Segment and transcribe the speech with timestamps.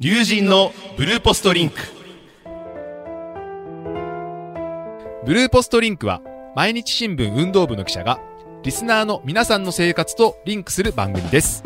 [0.00, 1.76] 龍神のブルーポストリンク。
[5.24, 6.20] ブルーポストリンクは
[6.56, 8.18] 毎日新聞運動部の記者が
[8.64, 11.62] リスナーの皆さんの生活とリンクする番組です。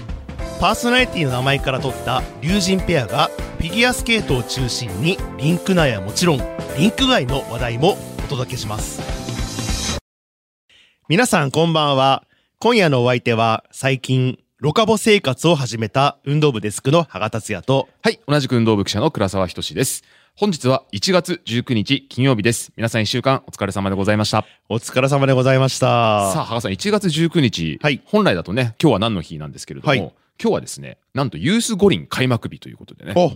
[0.60, 6.38] パーソナリティの名前から取った龍神ペアがフィギュアスケートを中心にリンク内はもちろん
[6.76, 9.98] リンク外の話題もお届けします。
[11.08, 12.24] 皆さんこんばんは。
[12.58, 17.88] 今夜のお相手は最近ロカボ生活を始めた運動部デスクの羽賀達也と。
[18.02, 20.02] はい同じく運動部記者の倉沢仁です。
[20.34, 22.72] 本日は1月19日金曜日です。
[22.76, 24.44] 皆さん1週間お疲れ様でございました。
[24.68, 26.32] お疲れ様でございました。
[26.32, 28.02] さあ羽賀さん1月19日、はい。
[28.04, 29.98] 本来だとね今日は何の日なんですけれども、はい。
[30.00, 30.12] 今
[30.50, 33.12] 日はですねなんとユース五輪開幕日ということでね。
[33.14, 33.30] お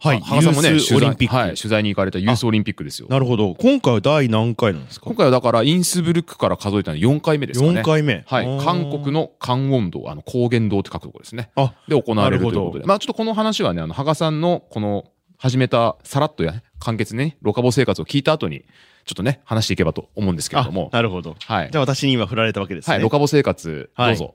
[0.00, 0.20] はい。
[0.20, 3.08] 羽賀さんもねオリンピック、はい、取材に行かれたユースオリンピックですよ。
[3.10, 3.54] なるほど。
[3.56, 5.06] 今回は第何回なんですか？
[5.06, 7.80] 今回はだからインスブルックから数えたの4回目ですかね。
[7.80, 8.22] 4回目。
[8.26, 8.64] はい。
[8.64, 11.50] 韓国の関温道あの高原道って書くところですね。
[11.56, 12.84] あで行われるということで。
[12.86, 15.04] まあちょっとこの話はねあの羽賀さんのこの
[15.36, 18.64] 始めたさらっとや簡潔ねロカボ生活を聞いた後に
[19.04, 20.90] ちょっとね話していけばと思うんですけれども。
[20.92, 21.34] あなるほど。
[21.44, 21.70] はい。
[21.72, 22.94] じゃあ私に今振られたわけですね。
[22.94, 24.34] はいロカボ生活どうぞ、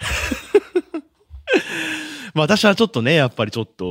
[2.34, 3.84] まあ私はちょっとね、やっぱりちょっと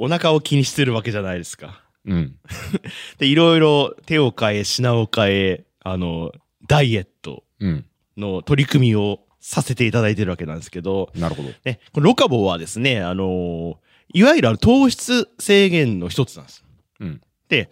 [0.00, 1.82] お腹を気にしてるわけじゃないですか。
[2.04, 2.36] うん
[3.18, 6.32] で、いろいろ手を変え、品を変え、あの、
[6.66, 7.84] ダイエットうん
[8.16, 13.78] の取り組みをさせていただいてるわけなんですけど、なるほどね、このロカボはですね、あの、
[14.12, 16.64] いわゆる糖質制限の一つなんです。
[17.00, 17.70] うんで、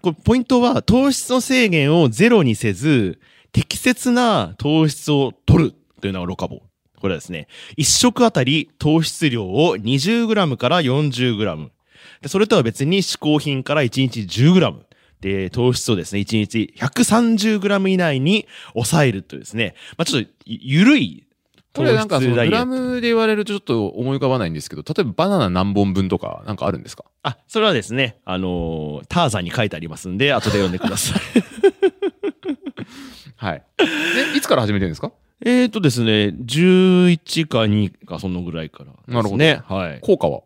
[0.00, 3.20] これポイントは糖質の制限をゼロにせず、
[3.52, 6.62] 適切な糖質を取るというのがロカボ。
[7.04, 11.68] これはですね、一食あたり糖質量を 20g から 40g。
[12.22, 14.74] で、それとは別に嗜好品から1日 10g。
[15.20, 21.26] で、糖質をですね、1日 130g 以内に抑えるというですね、まあちょっとゆゆるい
[21.74, 22.64] これなんかそのグラ。
[22.64, 27.04] ムで言われるとちょっと思い浮かばないんですけど例えばバナナ何本分とかなんかあるんですか？
[27.22, 31.20] あ、それはですね、あのーターザンに書いてありますんで、後で読んでください。
[33.36, 35.12] はいでいつから始めてるんですか？
[35.46, 39.14] えーとですね、11か2かそのぐらいからですね。
[39.14, 40.00] なるほどはい。
[40.00, 40.40] 効果は？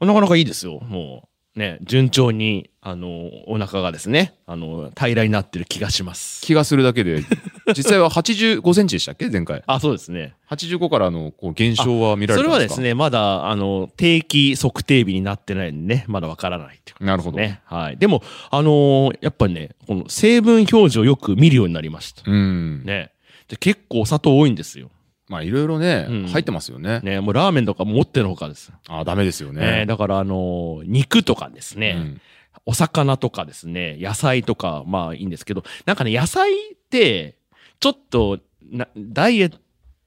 [0.00, 0.80] なかなかいいですよ。
[0.80, 6.40] もう、ね、順調に、あの、お腹がですね、あの、平らになってる気がします。
[6.40, 7.22] 気がするだけで
[7.76, 9.28] 実際は85センチでしたっけ？
[9.28, 10.34] 前回あ、そうですね。
[10.50, 17.60] 85からのこう減少は見られそれたんでかはですすね、まだ、あの、定期測定日になってないんでね、まだわからないっていうことなるほど、ね。
[17.66, 17.98] はい。
[17.98, 22.22] でも、あのーやっぱりね、この成分表示をよく見るようになりました。
[22.26, 23.11] うんね。
[23.48, 24.90] で結構お砂糖多いんですよ。
[25.28, 26.26] まあいろいろね、うん。
[26.26, 27.00] 入ってますよね。
[27.02, 28.72] ね、もうラーメンとかも持ってのほかです。
[28.88, 29.60] あダメですよね。
[29.80, 32.20] ねだからあのー肉とかですね、うん。
[32.66, 37.36] お魚とかですね、野菜とか、まあいいんですけど、なんかね、野菜って、
[37.80, 38.38] ちょっと
[38.70, 39.58] な、ダイエッ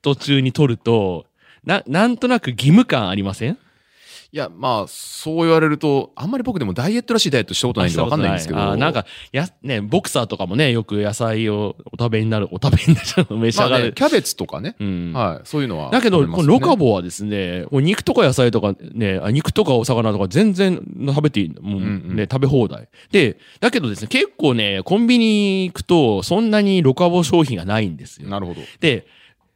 [0.01, 1.25] ト中に取ると、
[1.63, 3.57] な、なんとなく義務感ありません？
[4.35, 13.85] いやまあそう言われるとあんまり僕でもダイエットらしいダイエットしたことないんで分かんないんですけどあーなんか、や、ね、ボクサーとかもね、よく野菜をお食べになる、お食べになる、召しまあ上がる。
[13.85, 15.13] ねキャベツとかね、うん。
[15.13, 21.55] はいそういうのはだけど、このロカボはですね、肉とか野菜とかね、あ肉とかお魚とか全然食べていい。
[21.61, 22.89] もうね、うんうん食べ放題。
[23.13, 28.27] で、だけどですね、結構ね、コンビニ行くと、そんなにロカボ商品がないんですよ。
[28.27, 29.07] なるほどで、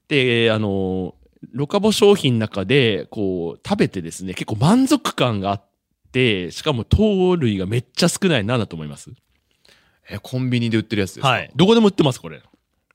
[0.08, 1.16] で、あの、
[1.52, 5.64] ロカボ商品の中で、こう、食べてですね、結構満足感があっ
[6.12, 9.10] て、しかも糖類がめっちゃ少ないな、だと思います。
[10.10, 11.52] えコンビニで売ってるやつですか、はい。
[11.56, 12.42] どこでも売ってます、これ。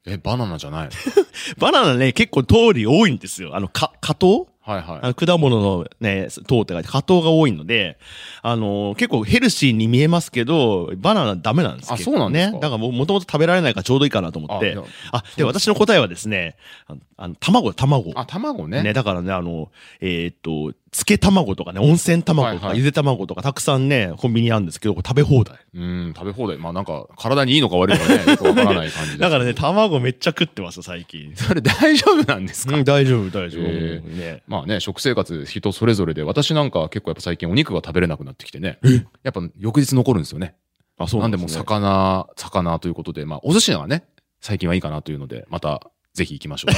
[0.07, 0.91] えバナナじゃないの？
[1.59, 3.57] バナナね、結構糖類多いんですよ。
[3.57, 4.49] あの、か、果糖？
[4.67, 7.99] はいはいあの果物のね、糖って書いて、果糖が多いので、
[8.41, 12.53] あのー結構ヘルシーに見えますけど、バナナダメなんですあ結構そうなんですか？
[12.55, 12.61] ね。
[12.61, 14.83] だからももともと食べられないからちょうどいいかなと思ってあいや。
[15.13, 18.13] あ、で、私の答えはですね、あの、あの卵、卵。
[18.17, 19.71] あ卵ねね、だからね、あの、
[20.01, 25.59] えーっと、漬け卵とかね、温泉卵とか、はいはいゆで卵とかたくさんね、コンビニにあるんですけど、食べ放題。
[25.75, 31.35] うん食べ放題まあなんか体にいいのか悪いのかね よくわからない感じだからね、卵めっちゃ食ってます、最近。
[31.35, 33.65] それ大丈夫なんですか、うん、大丈夫、大丈夫。
[33.65, 34.43] へね。
[34.47, 38.79] まあね、食生活人それぞれで、私なんかは結構やっぱ最近お肉が食べれなくなってきてね。
[39.25, 40.55] やっぱ翌日残るんですよね。
[40.97, 41.65] あ、そうなんでなんですね。
[41.65, 44.05] 魚、魚ということで、まあお寿司がね、
[44.41, 46.69] 最近はいいかなというので、またぜひ行きましょ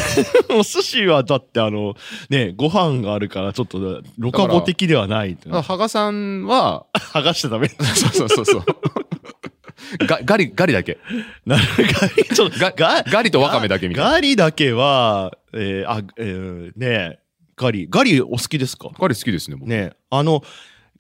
[0.51, 0.61] う。
[0.61, 1.95] お寿司はだってあの、
[2.31, 5.51] ね、ご飯があるからちょっとロカボ的ではないって。
[5.51, 7.69] 羽賀さんは、剥がしてダメ。
[7.69, 7.75] そ
[8.09, 8.65] うそうそうそう。
[10.07, 10.99] がガリ、ガリだけ。
[11.45, 11.85] なるガ
[12.17, 14.11] リ、ちょっと、がガガリとワカメだけみたいな。
[14.13, 17.19] ガリだけは、えー、あ、えー、ね
[17.57, 18.89] ガリ、ガリお好きですか？
[18.99, 19.69] ガリ好きですね、僕。
[19.69, 20.43] ねあの、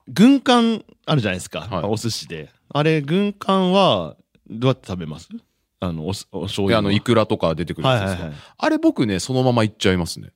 [0.09, 1.61] 軍艦あるじゃないですか。
[1.71, 2.50] はいお寿司で。
[2.69, 4.17] あれ、軍艦は、
[4.50, 5.31] どうやって食べます？
[5.81, 8.19] あの、おす、お醤油であの、イクラとか出てくるやつですか？
[8.19, 10.31] はいはいはいあれ僕ね、そのままいっちゃいますね。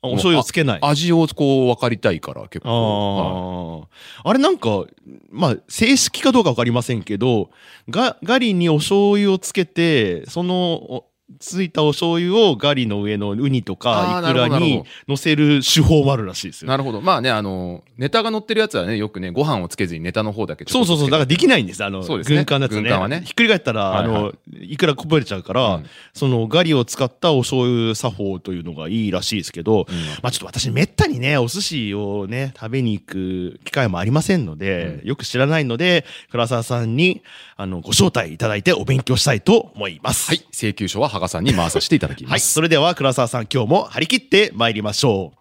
[0.00, 0.78] お醤油をつけない。
[0.80, 3.88] あ味をこう分かりたいから結構。
[4.24, 4.84] あー、あれなんか、
[5.30, 7.50] まあ、正式かどうかわかりませんけど、
[7.88, 11.04] が、ガリにお醤油をつけて、その、お
[11.40, 16.68] ついたお醤油をガリの上のウニとあかーイクラに乗せる手法もあるらしいですよ。
[16.68, 17.00] なるほど。
[17.02, 21.10] まあね、あの、ネタが乗ってるやつはね、よくね、ご飯をつけずにネタの方だけそうそうそう。
[21.10, 21.84] だからできないんです。
[21.84, 22.82] あの、そうですね軍艦のやつね。
[22.82, 37.22] 軍艦はねひっくり返ったら、はいはいあの、いくらこぼれちゃうから、うんそのガリを使ったお醤油作法というのがいいらしいですけど、うんまあちょっと私めったにね、お寿司をね、食べに行く機会もありませんので、よく知らないので、倉沢さんに、
[37.56, 40.28] あの、ご招待いただいてお勉強したいと思います。
[40.28, 40.44] はい。
[40.52, 42.40] 請求書は羽賀さんに回させていただきはい。
[42.40, 45.38] それでは倉沢さん今日も張り切って参りましょう。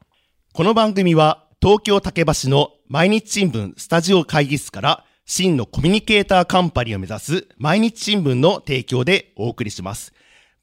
[0.53, 10.13] この番組は東京竹橋の毎日新聞スタジオ会議室から真のコミュニケーターカンパニーを目指す毎日新聞の提供でお送りします。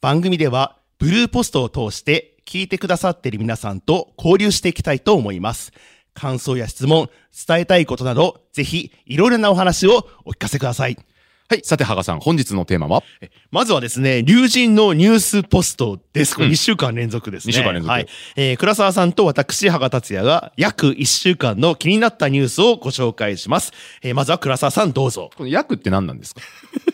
[0.00, 5.72] 番組ではブルーポストを通して聞いてくださっている皆さんと交流していきたいと思います。
[6.14, 7.10] 感想や質問、
[7.46, 10.96] 伝えたいことなど、ぜひいろいろなお話をお聞かせください。
[11.46, 11.60] はい。
[11.62, 13.02] さて、羽賀さん、本日のテーマは？
[13.20, 16.34] えまずはですね、龍神のニュースポストです。
[16.34, 17.52] これうん2週間連続ですね。
[17.52, 18.06] 二週間連続はい。
[18.36, 23.72] えー倉沢さんと私、羽賀達也が約1週間の気になったニュースをご紹介します。
[24.02, 25.28] えーまずは倉沢さんどうぞ。
[25.36, 26.40] この役って何なんですか？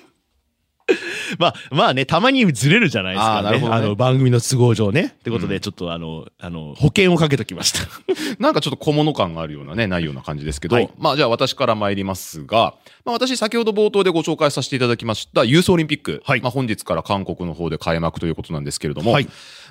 [1.39, 3.49] まあ、まあね、たまにずれるじゃないですか、ね。
[3.49, 5.15] あねあの、番組の都合上ね。
[5.19, 7.81] ってことで、うんちょっとあの、あの、保険をかけときました。
[8.39, 16.23] なんかちょっと小物感があるようなね、ないような感じですけど、はいまあじゃあ私から参りますが、まあ私先ほど冒頭でご紹介させていただきましたユースオリンピック。
[16.25, 19.25] はいまあ本日から韓国の方で開幕ということなんですけれども、はい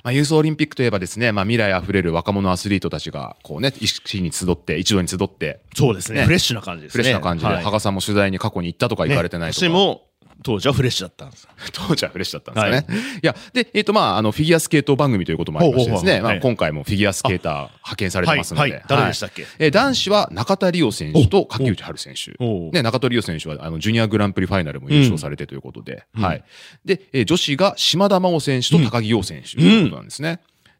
[0.04, 7.04] まあユースオリンピックといえばですね、まあ未来あふれる若者アスリートたちが、こうね、一緒に集って、一度に集って、そうですねねフレッシュな感じですね。
[7.04, 9.65] フレッシュな感じで、はい羽賀さんも取材に過去に行ったとか行かれてないとか。
[9.65, 10.08] ね私も、
[10.41, 11.47] 当時はフレッシュだったんです。
[11.74, 13.01] 当時はフレッシュだったんですかね。
[13.21, 19.45] い、や、で、えっ、と、まあ、あの、フィギュアスケート番組ということもありましてですね、まあ、今回もフィギュアスケーター派遣されてますので、はいはい誰でしたっけ？
[19.59, 22.31] えー男子は中田理央選手と柿内春選手。
[22.71, 26.44] ね、中田理央選手は、あの、ジュニアグランプリファイナルも優勝されてということで、うんはい。
[26.86, 30.39] で、えー女子が島田真央選手と高木陽選手ということなんですね。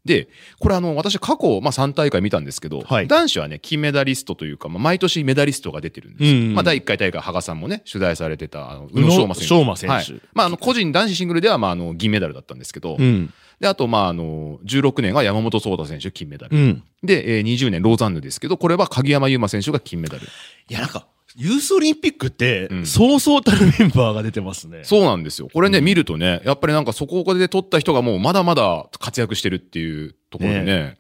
[0.10, 0.28] で、
[0.58, 6.38] これあの、私過去、まあ3大会見たんですけど、はい男子はね、金メダリストというか、まあ、毎年メダリストが出てるんですよ。
[6.38, 9.78] うんまあ第1回大会、羽賀さんもね、取材されてた、あの宇野昌磨選手。
[9.78, 13.32] 選手はいまあ、あの、個人男子シングルでは、まあ、あの、銀メダルだったんですけど、うん。
[13.60, 16.58] で、あと、まあ、あの、16年が山本草太選手金メダル。
[16.58, 16.84] うん。
[17.04, 20.24] で、えー20年ローザンヌですけど、これは鍵山優真選手が金メダル。
[20.24, 24.84] いや、なんか、ユースオリンピックってう、んそうそうたるメンバーが出てますね。
[24.84, 25.50] そうなんですよ。
[25.54, 30.98] これね、見るとね、やっぱりなんかそこで取った人がもうまだまだ活躍してるっていうところでね。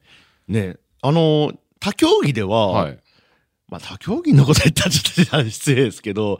[0.47, 2.99] ねあの、他競技では、はい。
[3.69, 6.39] まあ他競技のこと言ったらちょっと失礼ですけど、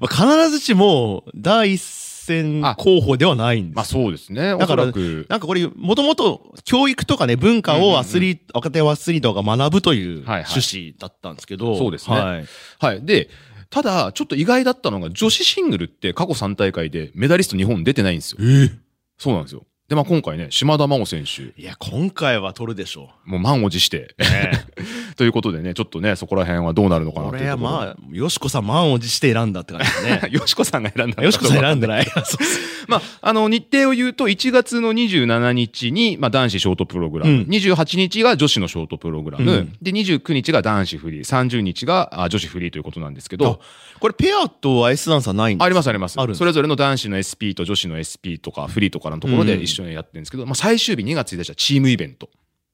[0.00, 1.82] まあ、必ずしも第一
[2.22, 3.76] 線あ候補ではないんです。
[3.76, 4.56] まあそうですね。
[4.56, 4.86] だから。
[4.86, 12.44] なんかこれ、もともと教育とかね、文化をアスリート、若手アスリートが学ぶという趣旨だったんですけど、そうですねはい。
[12.78, 13.04] はい。
[13.04, 13.28] で、
[13.70, 18.38] ただ、ちょっと意外だったのが、女子シングルって過去3大会でメダリスト日本出てないんですよ。
[18.40, 18.70] え
[19.18, 19.64] そうなんですよ。
[19.88, 24.22] で、まあ今回ね、島田真央選手、いや、今回は取るでしょもう満を持して、う。
[24.22, 24.64] ね
[25.16, 27.70] ということでね、ちょっとね、そこら辺はどうなるのかなとこれはいうところ。
[27.70, 30.28] まあ、よしこさん満を持して選んだって感じですね。
[30.32, 31.86] よしこさんが選んだよしこさん選んで。
[31.86, 32.06] でない。
[32.88, 37.40] まあ、あの、日程を言うと、1月の27日に、まあ、男子ショートプログラム、うん。
[37.42, 39.72] 28日が女子のショートプログラム、うん。
[39.82, 43.60] で、29日が男子フリー、30日があ女子フリーということなんですけあど、
[44.00, 46.20] これペアとアイスダンサーないんですありますあります。
[46.20, 52.28] あるそれぞれの男子の SP と女子の SP とかフリーとかのところで一緒にやってるんですけど、まあ、最終日2月1日はチームイベント。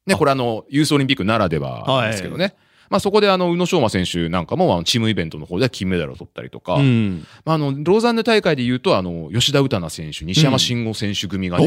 [0.07, 2.55] ね、これあの、ユースオリンピックならではですけどね。
[2.91, 7.27] まあそこであの、宇野昌磨選手なんかも、あのチームイベントの方では金メダルを取ったりとか、うん。
[7.45, 11.67] まあ、あの、ローザンヌ大会で言うと、あの、吉田詩奈選手、西山慎吾選手組がね、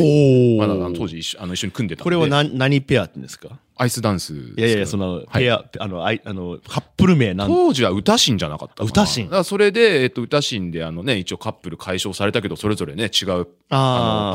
[0.58, 2.04] おまだあの当時一緒あの一緒に組んでたんで。
[2.06, 3.60] これは何何ペアって言うんですか？
[3.82, 13.48] アイスダンスいやいや、その、はいペア、あの、あいあの、カップル名なん当時は歌神じゃなかった歌神それで、えっと、歌神であのね、一応カップル解消されたけど、それぞれね、違うあの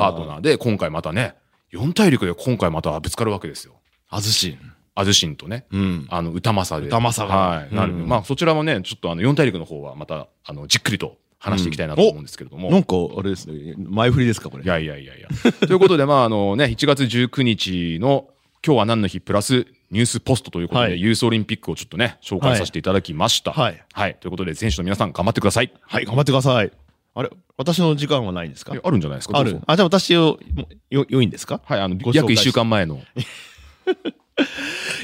[0.00, 1.36] パートナーで、今回またね、
[1.70, 3.74] 四大陸で今回またぶつかるわけですよ。
[4.08, 4.58] あずし。
[4.96, 6.06] アズシンとね、うん。
[6.08, 6.88] あの、歌政で。
[6.88, 7.74] 歌政がはい。
[7.74, 12.70] なるうんまあ、そちらもね、ちょっとあの、四大陸の方はまた、あの、じっくりと話していきたいなと思うんですけれども。
[12.70, 14.64] なんか、あれですね、前振りですか、これ。
[14.64, 15.28] いやいやいやいや。
[15.52, 18.28] ということで、まあ、あのね、1月19日の
[18.64, 23.52] 今日は何の日プラスニュースポストということで、はいユースオリンピックをちょっとね、紹介させていただきました。
[23.52, 24.16] はいはい。
[24.20, 25.72] ということで、選手の皆さん頑張ってください。
[25.82, 26.72] はい、頑張ってください。
[27.14, 28.74] あれ私の時間はないんですか？
[28.74, 29.38] えあるんじゃないですか？
[29.38, 31.60] あるあ、じゃあ私を、もよ、良いんですか？
[31.64, 33.00] はい、あの約1週間前の。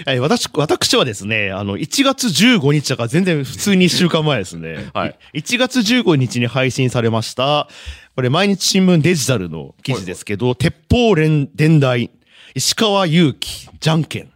[0.04, 4.90] は い、私、私はですね、あの、1月15日だから全然普通に1週間前ですね。
[4.92, 5.16] はい。
[5.34, 7.68] 1月15日に配信されました、
[8.14, 12.10] これ毎日新聞デジタルの記事ですけど、鉄砲連伝来、
[12.54, 14.30] 石川祐希、じゃんけん。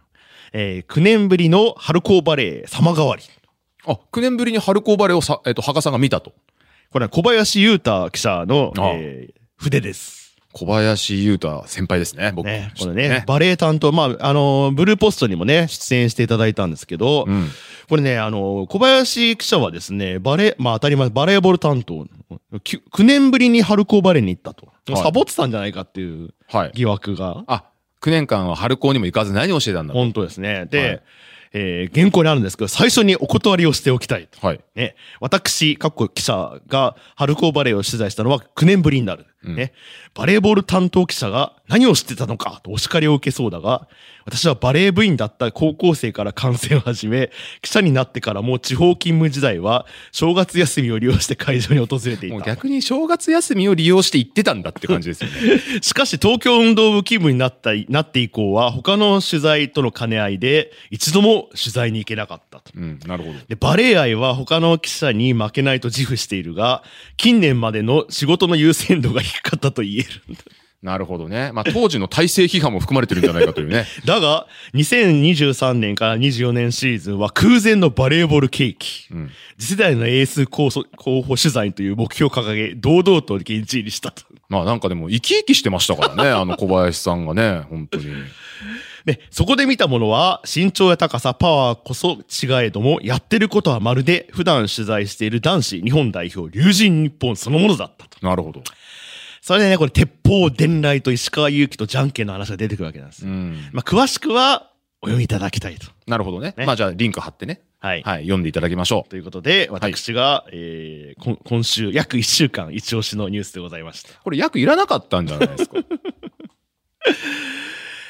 [0.53, 3.23] えー9年ぶりの春高バレー様変わり。
[3.85, 6.33] あ、9年ぶりに春高バレーをさ、えっ、と、羽賀さんが見たと。
[6.91, 10.35] これは小林優太記者の、ああえー筆です。
[10.53, 12.45] 小林優太先輩ですね、僕。
[12.45, 17.49] ね、これね、バレエ担当、まあ、あの、ブルーポストにもね、出演していただいたんですけど、うん。
[17.89, 22.07] これね、あの、小林記者はですね、バレー、まあ当たり前、バレーボール担当、
[22.63, 24.67] き9年ぶりに春高バレーに行ったと。
[24.67, 26.71] はいサボってたんじゃないかっていうはい。
[26.73, 27.65] 疑惑が、あ、
[28.01, 29.99] 9年間は春高にも行かず何をしてたんだと。
[29.99, 30.67] 本当ですね。
[30.69, 31.01] で、はい
[31.53, 34.45] えー原稿にあるんですけど、最初にお断りをしておきたいと。
[34.45, 34.59] はい。
[34.75, 39.25] ね、私、かっこ記者が春高バレーを取材したのは9年ぶりになる。
[39.47, 39.73] うんね、
[40.13, 43.87] バレーボール担当記者が何を知ってたのかとお叱りを受けそうだが、
[44.25, 52.35] 私はバレー部員だった高校生から観戦を始め、記者になってからも地方勤務時代は正月休みを利用して会場に訪れていた。
[52.35, 55.61] もう逆に正月休みを利用して行ってたんだって感じですよね。
[55.81, 62.71] しかし東京運動部勤務になった、なって以降は他の取材との兼ね合いで一度も取材に行けなかったと。
[62.75, 63.39] うん、なるほど。
[63.47, 66.83] で、バレエ愛は他の記者に負けないと自負しているが、
[67.15, 70.05] 近年までの仕事の優先度が低かったと言える。
[70.83, 71.51] なるほどね。
[71.53, 73.85] まあ当時の体制批判も含まれてるんじゃないかというね。
[74.05, 79.07] だが、2023年から24年シーズンは空前のバレーボール景気。
[79.11, 79.31] うん。
[79.57, 84.23] 次世代のエース候補候補取材という目標を掲げ、堂々と現地入りしたと。
[84.49, 88.05] まあなんかでも生き生きしてましたからね、 あの小林さんがね、本当に。
[89.05, 98.25] で、そこで見たものは、身長や高さ、パワーこそ違えども、やってることはまるで普段取材している男子日本代表、龍神日本そのものだったと。
[98.25, 98.61] なるほど。
[99.47, 103.31] それでね、これ、鉄砲、伝来と石川祐希とじゃんけんの話が出てくるわけなんですよ。
[103.31, 103.57] うん。
[103.71, 105.87] まあ、詳しくは、お読みいただきたいと。
[106.05, 106.53] なるほどね。
[106.57, 107.61] ねまあじゃあリンク貼ってね。
[107.79, 108.01] はい。
[108.01, 109.09] はい、読んでいただきましょう。
[109.09, 114.09] ということで、私が、えーこん今週、約1週間、一押しのニュースでございました。
[114.21, 115.77] これ約いらなかったんじゃないですか？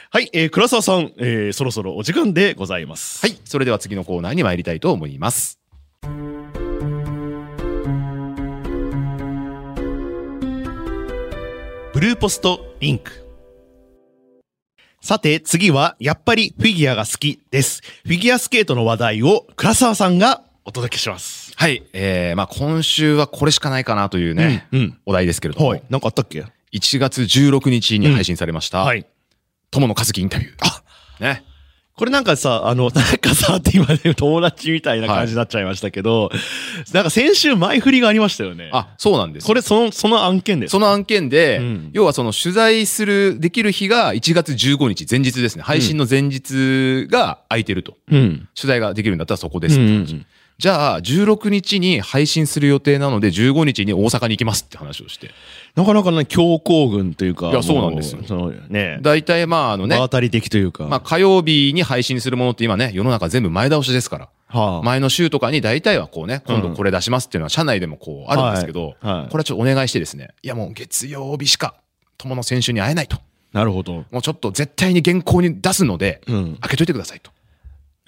[0.09, 3.23] はい、えー、倉沢さん、えー、そろそろお時間でございます。
[3.23, 3.37] はい。
[3.45, 5.56] それでは次のコーナーに参りたいと思います。
[11.97, 13.11] ブルーポストリンク。
[15.01, 17.81] さて、次は、やっぱりフィギュアが好きです。
[18.03, 21.53] フィギュアスケートの話題を、倉沢さんがお届けします。
[21.55, 21.81] はい。
[21.93, 25.83] えー、まあ今週はこれしかないかなというね、うんうんお題ですけれども、はい。
[25.89, 29.03] なんかあったっけ？1月16日に配信されました、はい。
[29.71, 30.53] 友野和樹インタビュー。
[30.59, 30.83] あ
[31.19, 31.43] ね。
[31.97, 36.31] これなんかさ、あの、なんかさ、って今ね、 友達みたいな感じになっちゃいましたけど、
[36.93, 38.69] なんか先週前振りがありましたよね。
[38.71, 39.47] あ、そうなんです。
[39.47, 40.71] これその、その案件です。
[40.73, 45.63] その案件で、うん要はその取材する、できる日が1月15日、前日ですね。
[45.63, 47.97] 配信の前日が空いてると。
[48.11, 48.47] うん。
[48.55, 50.11] 取材ができるんだったらそこですうんって話。
[50.11, 50.25] うんうん
[50.59, 55.29] じゃあ、16日に配信する予定なので、15日に大阪に行きますって話をして。
[55.75, 57.49] なかなかね、強行軍というか。
[57.49, 60.87] いやそうなんですよもそのね、大体まあ、あのね場、当たり的というか。
[60.87, 64.29] まあ火曜日に配信するものって今ね、世の中全部前倒しですから。
[64.47, 71.75] はあ、前の週とかに大体はこうね、今度うんこれ出しますっていうのは社内でもこうあるんですけど、はいはいこれはちょっとお願いしてですね、いやもう月曜日しか
[72.17, 73.17] 友の選手に会えないと。
[73.53, 74.05] なるほど。
[74.11, 76.57] もうちょっと絶対に原稿に出すので、うん。
[76.61, 77.31] 開けといてくださいと。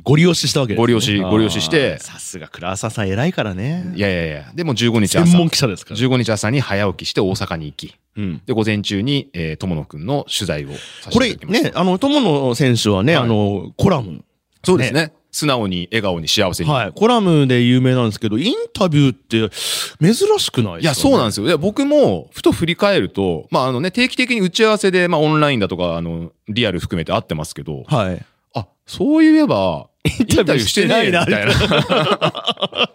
[0.03, 0.81] ご利用ししたわけです、ね。
[0.81, 3.91] ご利用しご利用ししてさすが倉浅さん偉いからね。
[3.95, 5.99] いやいやいや、でも15日朝、専門記者ですから。
[5.99, 8.41] 15日朝に早起きして大阪に行き、うん。
[8.45, 10.69] で、午前中に、えー、友野くんの取材を
[11.11, 11.35] これ。
[11.35, 14.23] ね、あの、友野選手はね、はいあの、コラム。
[14.63, 15.13] そうですね。
[15.31, 16.69] 素直に、笑顔に、幸せに。
[16.69, 16.91] はい。
[16.91, 19.55] コラムで有名なんですけど、インタビューって
[20.01, 21.47] 珍しくないですか、いや、そうなんですすよ。
[21.47, 28.25] いや、僕も、ふと振り返ると、まあ、あのね、定期的に打ち合わせで、まあ、オンラインだとか、あの、リアル含めて会ってますけど、はい。
[28.55, 31.53] あ、そういえば、インタビューしてないな、みたいな。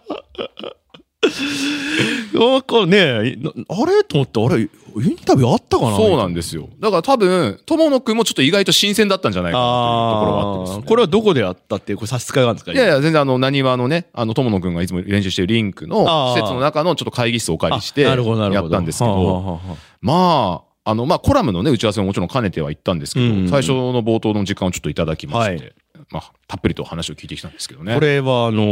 [2.33, 4.03] なんかね、なあれ？
[4.03, 4.69] と思って、あれ、イン
[5.17, 5.95] タビューあったかな？
[5.97, 6.69] そうなんですよ。
[6.79, 9.73] だから多分、友野くんもちょっと意外と新鮮だったんじゃないかなという
[10.13, 10.87] ところはあってね。
[10.87, 12.73] これはどこでやったっていう、これ差し支えがあるんですか？
[12.73, 18.13] いやいや、全然あの、何話のね、あの、友野くんがいつも練習してるリンクの施設の中のちょっと会議室をお借りして、や。
[18.13, 19.59] ったんですけど、
[20.01, 25.73] まあ、あの、まあ、コラムのね、打ち合わせももちろん兼ねては行ったんですけど、うんうん最初の冒頭の時間をちょっといただきまして、はい
[26.11, 27.93] まあ、たっぷりと話を聞いてきたんですけどね。
[27.95, 28.63] これは、あの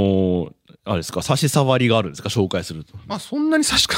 [0.47, 0.51] ー
[0.85, 2.93] あれですか、差し障りがあるんですか、紹介すると。
[3.07, 3.95] まあ、そんなに差しか、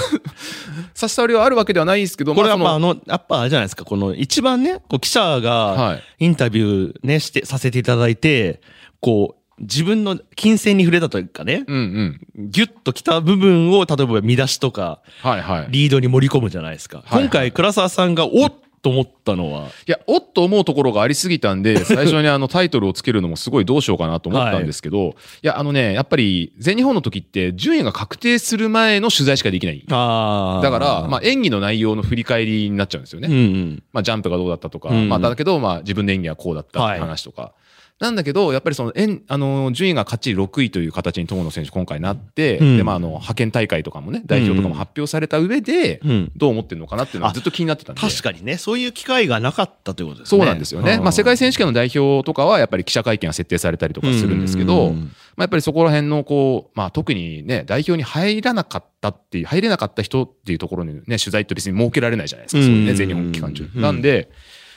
[0.94, 8.62] 差し障りはあるわけではないですけど、これは、まあ、まああの、やっぱあれじゃないですか、この一番ね、こう記者がはいインタビューね、して、させていただいて、
[9.00, 12.50] こう、自分の金銭に触れたというかね、うんうん。
[12.50, 15.66] ギュッときた部分を、例えば見出しとか、はいはい。
[15.68, 17.04] いリードに盛り込むじゃないですか。
[17.06, 18.54] はい今回、倉沢さんが、おっ
[18.86, 29.84] と思ったのは、や、おっと思うところがありすぎたんで、最初にあのタイトルをつけるのもすごいどうしようかなと思ったんですけど、 い、や、あのね、やっぱり全日本の時って順位が確定する前の取材しかできない。
[29.90, 33.28] あだから、まあ演技の内容の振り返りになっちゃうんですよね。
[33.28, 33.84] うんうん。
[33.92, 37.54] まあジャンプがどうだったとか、うんまあだけど、まあ自分の演技はこうだったって話とか。
[37.98, 46.32] なんだけど、やっぱりその、えんあの、順位が勝ち6位という形に友野選手今回なって、うんで、まあ、あの、派遣大会とかもね、代表とかも発表された上で、うん。
[46.36, 48.02] どう思ってるのかなっていうのはあずっと気になってたんで。
[48.02, 50.44] 確かにね、そういう機会がなかったということですそね。
[50.44, 50.98] うなんですよね。
[50.98, 63.70] まあ、世界選手権の代表とかは、やっぱり記者会見が設定されたりとかするんですけど、うんまあ、やっぱりそこら辺の、こう、まあ、特にね、代表に入らなかったっていう、入れなかった人っていうところにね、取材って別に設けられないじゃないですか、そういうね、うん全日本期間中。
[63.74, 64.30] うんなんで、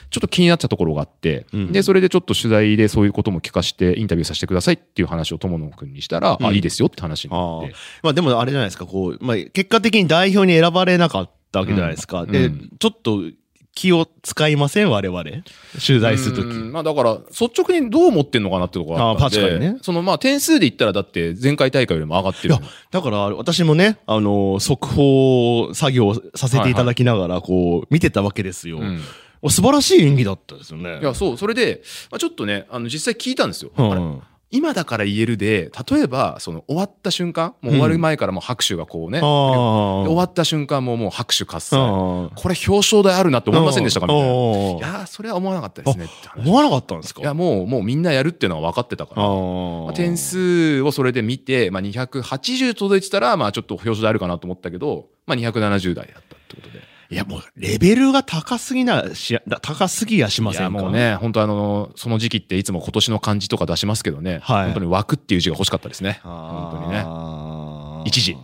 [0.09, 7.73] ちょっと気になったところがあって、うんで、それでちょっと取材でそういうことも聞かして、インタビューさせてくださいっていう話を友野君にしたら、うんあ、いいですよって話になって。
[8.01, 12.25] まあでもあれじゃないですか、こう、まあ結果的に代表に選ばれなかったわけじゃないですか。
[12.25, 13.21] で、うんうんちょっと
[13.75, 14.89] 気を使いません？
[14.89, 15.23] 我々。
[15.85, 16.45] 取材するとき。
[16.47, 22.63] うんまあだから、率直にどう思ってんのかなってところがあったんであ確かにねそのまあ点数で言ったらだって前回大会よりも上がってるいや。
[22.91, 28.79] だから私もね、あの、速報作業させていただきながら、こう、見てたわけですよ。
[28.79, 28.99] うん
[29.47, 30.99] 素晴らしい演技だったですよね。
[30.99, 31.81] いや、そう、それで、
[32.11, 33.71] まあ、ちょっとね、あの、実際聞いたんですよ。
[33.77, 34.21] うん。
[34.51, 39.23] 今だから言えるで、例えば、その、終わった瞬間、もう終わる前からもう拍手がこうね、あで
[40.07, 40.25] 終わあ。
[40.25, 41.79] った瞬間ももう拍手喝采。
[41.79, 44.07] あこれ表彰台あるなって思いませんでしたか？
[44.07, 44.27] みたいな。
[44.27, 46.47] いあやー、それは思わなかったですねって話。
[46.47, 47.21] 思わなかったんですか？
[47.21, 49.23] いや、もう、もうみんなやるっていうのは分かってたから。
[49.23, 56.88] あまーあ点数をそれで見て、まあ、280届いてたら、まあ、ちょっと表彰台あるかなと思ったけど、まあ、270台だったってことで。
[57.11, 60.69] いや、もう、レベルが高すぎな、しや、高すぎやしませんか？
[60.69, 66.19] もうね、本当あの、その時期っていつも今年の漢字とか出しますけどね、はい本当に枠っていう字が欲しかったですね。
[66.23, 67.03] 本当にね。
[68.05, 68.37] 一時。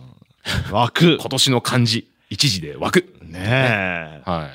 [0.72, 1.16] 枠。
[1.20, 3.06] 今年の漢字、一時で枠。
[3.22, 4.22] ねえ。
[4.24, 4.48] は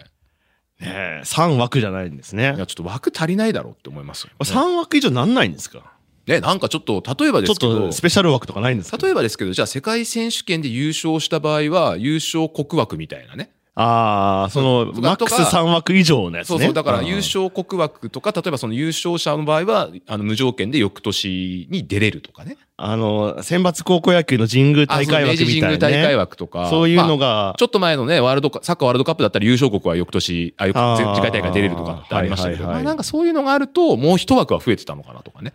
[0.80, 1.22] ねえ。
[1.24, 2.36] 3枠じゃないんですい。
[2.36, 2.60] ねい。
[2.60, 4.36] や、ちょっと枠足りないだろうって思いますよ、ね。
[4.41, 5.94] 3枠以上なんないんですか？
[6.27, 8.98] ね、なんかちょっと、例えばでちょっすけどと、スペシャル枠とかないんですか？
[8.98, 13.51] 例えばですけど、じゃあ世界選手権で優勝した場合は、優勝国枠みたいなね。
[13.73, 16.57] ああ、その、マックス3枠以上のやつね。
[16.57, 22.57] そうそう、だからん優勝国枠とか、例えばその優勝者の場合は、あの、無条件で翌年に出れるとかね。
[22.75, 25.77] あの、選抜高校野球の神宮大会あ枠みたいな、ね。
[25.77, 26.69] 神宮大会枠とか。
[26.69, 35.53] そういうのまあが、ちょっと前のね、ワールドカサッカーワールドカップだったら優勝国は翌年、あ、翌次回大会出れるとかってありましたけど、はいはいはいまあなんかそういうのがあると、もう一枠は増えてたのかなとかね。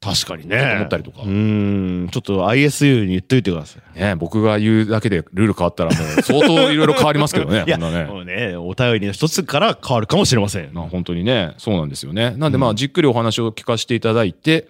[0.00, 0.74] 確かにね。
[0.76, 2.08] 思ったりとかうーん。
[2.10, 3.98] ちょっと ISU に言っといてください。
[3.98, 7.64] ね僕が言うだけでルール変わったらもう相当いろいろ変わりますけどね。
[7.66, 8.04] いや、ね。
[8.04, 10.70] もうね、お便りの一つから変わるかもしれません。
[10.72, 12.32] まあ本当にね、そうなんですよね。
[12.36, 14.68] なんでまあじっくりお話を聞かせていただいて、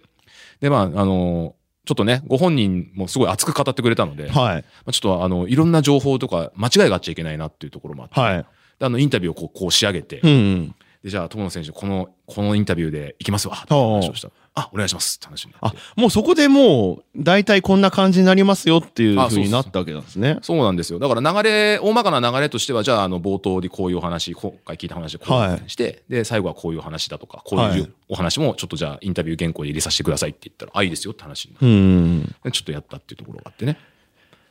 [0.61, 4.65] でまあ、あの、ちょっとね、ご本人もすごい熱く語ってくれたので、まはい。
[4.87, 8.47] あ、ちょっとあの、いろんな情報とか間違いがあっちゃいけないなっていうところもあって、はい。
[8.79, 10.75] であの、インタビューをこうこう仕上げて、うんうん。
[11.03, 14.31] で、じゃあ、友野選手、この、このインタビューで行きますわ、って話をした。
[14.59, 20.39] あ、お願いしますって話になあって。、もうそこでもう、大体こんな感じになりますよっていうあそうになったわけなんですね。
[20.43, 20.99] そうなんですよ。
[20.99, 32.23] だから流れ、大まかな流れとしては、じゃあ、あの、冒頭でこういうお話、今回聞いた話でこういう話して、で、最後はこういう話だとか、こうはいいうお話も、ちょっとじゃあ、インタビュー原稿で入れさせてくださいって言ったら、あ、いいですよって話になってうん。
[32.45, 33.79] でちょっとやったっていうところがあってね。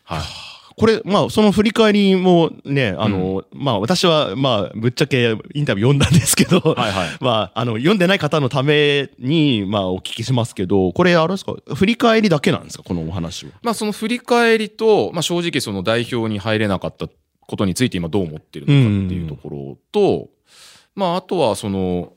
[0.04, 0.22] はい。
[0.78, 13.54] これ、まあ、その振り返りもね、あの、まあ、私は、まあ、ぶっちゃけインタビュー読んだんですけど、はいはい まあ、あの、読んでない方のために、まあ、お聞きしますけど、これ、あれですか、振り返りだけなんですか、このお話は。
[13.64, 20.30] まあ、その振り返りと、まあ、正直その代表に入れなかったことについて今どう思ってるのかっていうところと、
[20.94, 22.14] まあ、あとはその、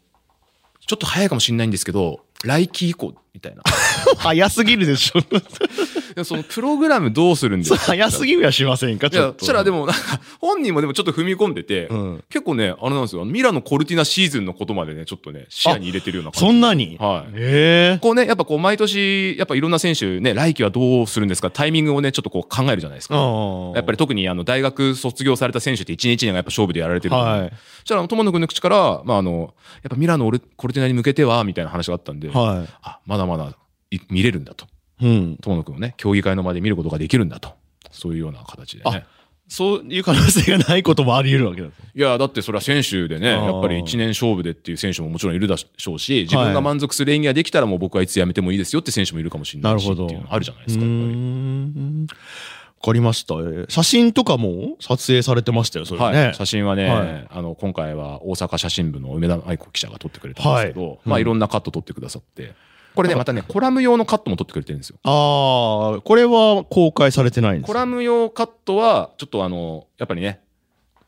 [0.86, 3.62] ちょっと早いかもしれないんですけど、来季以降みたいな。
[4.18, 5.20] 早すぎるでしょ。
[6.14, 7.78] でそのプログラムどうするんですか？
[7.78, 9.40] 早すぎるやしませんか、ちょっと。
[9.40, 12.24] そしたらでも、なんか、本人もでもちょっと踏み込んでて、うん。
[12.28, 16.46] 結構ね、あれなんですよ、ミラノ・コルティナシーズンのことまでね、ちょっとね、視野に入れてるような感じ。
[16.46, 16.96] そんなに？
[16.98, 17.32] はい。
[17.34, 17.98] ええ。
[18.00, 23.14] こうね、やっぱこう、毎年、やっぱいろんな選手ね、来季はどうするんですか、タイミングをね、ちょっとこう考えるじゃないですか。
[23.74, 27.50] やっぱり特にあの大学卒業された選手って1年1年がやっぱ勝負でやられてるはい。
[27.50, 33.54] そしたら友野君の口から、まあ、あのやっぱミラノコルティナに向けてはみたいな話があったんで、はあまだまだ
[33.90, 34.64] い見れるんだと。
[34.64, 34.68] い。
[35.02, 35.36] うん。
[35.40, 37.54] 友野君をね競技会の場で見ることができるんだと
[37.90, 39.06] そういうような形でね。
[39.52, 41.74] そういう可能性がないこともあり得るわけです。
[41.92, 50.06] いやだってそれは選手でねやっぱり1年勝負でっていう選手ももちろんいるでしょうし自分が満足する演技ができたらもう僕はいつ辞めてもいいですよって選手もいるかもしれなしないるほど。
[50.06, 52.06] っていうのあるじゃないですうかやっぱり
[52.82, 53.34] かりました。
[53.34, 56.24] えー写真とかも撮影されてましたよ、それね。
[56.24, 62.54] はい、写真はね、はいあの今回は大阪写真部の梅田愛子記者が撮ってくれたんですけど、はいまあ、うんいろんなカット撮ってくださって
[62.94, 64.98] これねまたねコラム用のカットも撮ってくれてるんですよ。
[65.04, 67.66] ああ、これは公開されてないんです。
[67.66, 70.40] コラム用カットはちょっとあのやっぱりね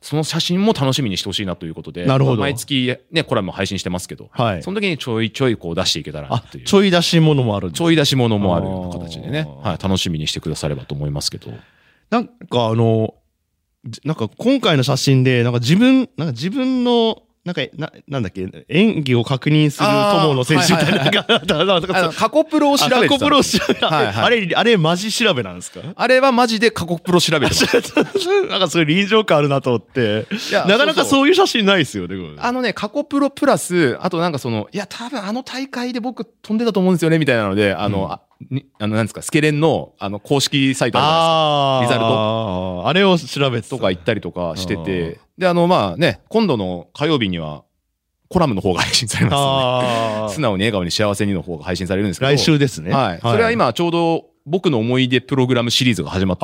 [0.03, 2.43] その写真も楽しみにしてほしいなということでなるほど。
[2.43, 4.63] 毎月、ね、コラムも配信してますけど、はい。
[4.63, 11.53] その時にちょいちょいこう出していけたらないう、ちょい出し物もあるちょい出し物もあるような形でね、はい、楽しみにしてくださればと思いますけど。
[12.11, 13.15] なんかあの、
[13.85, 21.11] じなんか今回の写真で、なんか自分、なんか自分のなんか、な、なんだっけ、演技を確認する友の選手みたいな。
[22.13, 25.81] か過去プロを調べて過去プロを調べあれ、あれ、マジ調べなんですか？
[25.97, 27.55] あれはマジで過去プロ調べて。
[28.49, 30.27] なんかそれ臨場感あるなと思って。
[30.69, 42.23] なかなかそういう写真ないですよね、あのね、過去プロプラス、あとなんかその、いや、多分あの大会で僕飛んでたと思うんですよね、みたいなので、あの、にあの、なんですか、スケレンの、あの、公式サイトあるじゃないですか。
[42.23, 42.35] リザル
[42.85, 43.77] トあれを調べてた。
[43.77, 47.65] とか行ったりとかしてあて、で、あの、まあね、今度の火曜日には、
[48.29, 52.93] コラムの方が配信されますのあで、素直に笑顔に幸せにの方が配信されるんですけど、来週ですね。
[52.93, 53.21] はい。
[53.21, 56.39] それは、今ちょうど僕の思い出プログラムシリーズが始まっ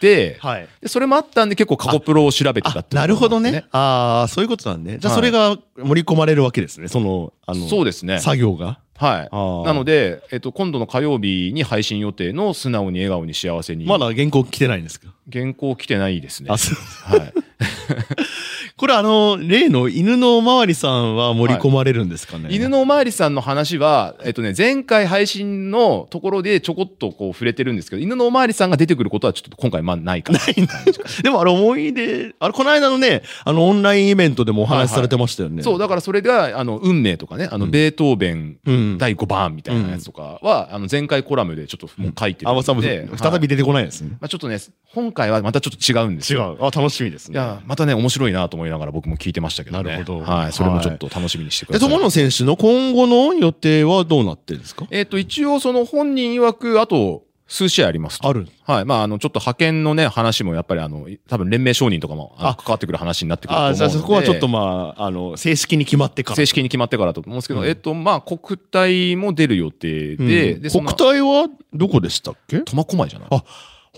[0.00, 0.68] て、はい。
[0.80, 3.66] でそれもあったんで結構過去プロを調べてたってあいうのがなるほどね。
[3.70, 4.96] ああ、そういうことなんね。
[4.98, 6.88] じゃあ、はいそれが盛り込まれるわけですね。
[6.88, 8.18] その、あの、そうですね。
[8.18, 8.80] 作業が。
[8.98, 9.28] はい。
[9.66, 13.84] なので、えっと、今度の火曜日に配信予定の素直に笑顔に幸せに。
[13.86, 15.08] まだ原稿来てないんですか？
[15.32, 16.48] 原稿来てないですね。
[16.50, 17.18] あ、そう。
[17.18, 17.32] はい。
[18.78, 22.48] これあの、例の犬のおまわりさんは盛り込まれるんですかね？
[22.52, 30.38] 犬のおまわりさんの話は、えっとね、前回配信のところでちょこっとこう触れてるんですけど、犬のおまわりさんが出てくることはちょっと今回まあないかな。
[30.38, 30.54] ない
[31.24, 35.64] でもあれ思い出、あれこの間のね、あのオンラインイベントでもお話しされてましたよね。
[35.64, 38.98] そう、だからそれが、あの、運命とかね、あの、うんベートーベンうん。
[38.98, 44.10] 第5番みたいなやつとかは、あの、前回コラムでちょっともう書いてるので、はい再び出てこないですね。
[44.20, 44.58] まあちょっとね、
[44.94, 46.56] 今回はまたちょっと違うんですよ。
[46.60, 46.66] 違う。
[46.66, 47.34] あ、楽しみですね。
[47.34, 49.90] いや、またね、面白いなと思いながら僕も聞いてましたけどね。
[49.90, 50.52] なるほどはい。
[50.52, 51.88] それもちょっと楽しみにしてくで、ださい。
[51.90, 54.86] 友野選手の今後の予定はどうなってるんですか？
[54.90, 58.28] えっ、と、一応その本人曰く、あと、数試合ありますと。
[58.28, 58.46] ある。
[58.66, 58.84] はい。
[58.84, 63.78] まあ、あの、ちょっと派遣のね、話もやっぱりあの、多分連盟承認とかもあ関わってくる話になってくると思うあので。
[63.78, 66.36] じゃあそこはちょっとまあ、あの、正式に決まってから。
[66.36, 72.58] 正式に決まってからだと思うんですけど、うんえっと、まあ、国体も出る予定で、うんで、国体はどこでしたっけ？
[72.60, 73.42] 苫小牧じゃないあ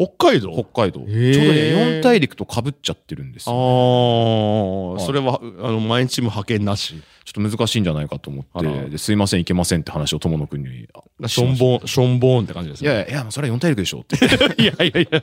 [0.02, 0.50] 北海道？
[0.52, 1.00] 北海道。
[1.00, 6.94] ちょうどね、四大陸と被っちゃってるんですあよ、あ、それは、あの、毎日も派遣なし。
[7.24, 10.88] ちょっと難しいんじゃないかと思って、ですいません、いけませんって話を友野くんに。
[11.22, 12.90] あしょんぼん、しょんぼんって感じですね。
[12.90, 14.16] いやいや、それは四大陸でしょって。
[14.60, 15.22] いやいやいや。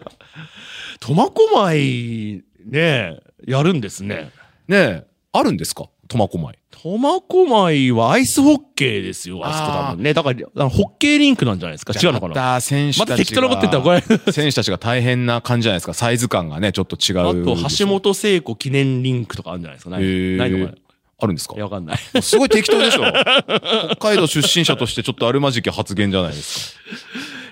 [1.00, 4.30] 苫小牧、ねやるんですね。
[4.68, 5.90] ねえ、あるんですか？
[6.08, 6.58] 苫小牧。
[6.72, 10.14] 苫小牧はアイスホッケーですよ、あそこ多分ね。
[10.14, 13.16] だから、ホッケーリンクなんじゃないですか違うのかなまた選手たちが。
[13.16, 14.32] また適当なこと言ったらこれ。
[14.32, 15.94] 選手たちが大変な感じじゃないですか。
[15.94, 17.20] サイズ感がね、ちょっと違う。
[17.20, 19.90] あと、橋本聖子記念リンクとかあるんじゃないですか。
[19.90, 20.74] ないないのか
[21.20, 21.56] あるんですか？
[21.56, 22.22] ないや、わかんない。
[22.22, 23.02] すごい適当でしょ
[23.98, 26.82] 北海道出身者としてちょっとあるまじき発言じゃないですか。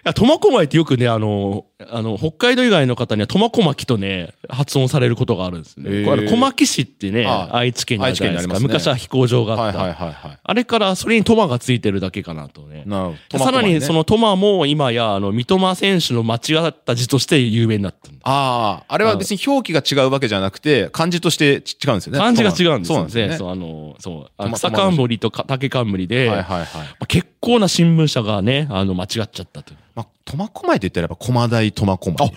[0.05, 5.89] や、苫小牧ってよくね、あの、あの、北海道以外の方には苫小牧とね、発音されることがあるんですね。
[5.89, 8.55] へーこれ、小牧市ってね、あ愛知県にあるじゃないですか。
[8.55, 9.79] すね昔は飛行場があった。
[9.79, 10.39] はいはいはいはい。
[10.41, 12.83] あれからそれにトマがついてるだけかなとね。
[12.85, 13.39] なるほど。
[13.39, 18.05] さらにその、のトマも今や、あの、三笘選手の間違った字として有名になった。
[18.27, 22.19] ああ、あれは別に表記が違うわけじゃなくて、漢字としてち違うんですよね。
[22.19, 22.95] 漢字が違うんですよね。
[22.95, 23.37] そうなんですよね。
[23.37, 24.51] そう、あの、そう。
[24.53, 26.65] 草冠とか竹冠で、はいはいはい。
[26.65, 29.77] まあ結構な新聞社がね、あの、間違っちゃったという。
[29.93, 32.17] まあ、苫小牧って言ったらやっぱ駒大苫小牧。
[32.17, 32.35] コ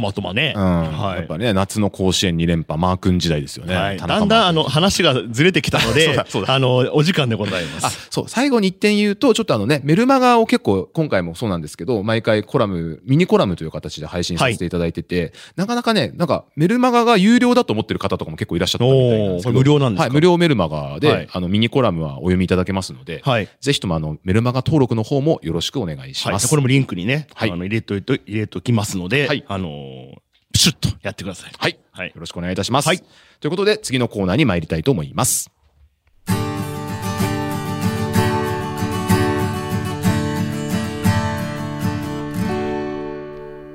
[0.00, 0.54] マトマね。
[0.56, 0.62] うん。
[0.62, 3.74] はいやっぱね、夏の甲子園2連覇、マー君時代ですよね。
[3.74, 19.58] はい、だんだんあの話がずれてきたので あの、お時間でございまあす。、そう、最後に一点言うと、ちょっとあのね、メルマガを結構、今回もそうなんですけど、毎回コラム、ミニコラムという形で配信させていただいてて、なかなかね、なんか、メルマガが有料だと思ってる方とかも結構いらっしゃったみたいなんですけど。
[19.58, 20.02] 無料なんですか？
[20.04, 23.48] はい、無料メルマガで、はいあの、ミニコラムはお読みいただけますので、はい。
[23.60, 26.32] ぜひともあの、メルマガ登録の方もよろしくお願いしはい。
[26.34, 26.48] ます。
[26.48, 30.20] これもリンクにね、はいあの入れと入れときますので、はいあのー、
[30.52, 31.52] プシュッとやってください。
[31.56, 31.78] はい。
[31.90, 32.14] はいよ。
[32.16, 32.88] ろしくお願いいたします。
[32.88, 33.02] はい
[33.40, 35.50] ということで、次のコーナーに参りたいと思います。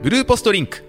[0.01, 0.85] ブルーポストリンク。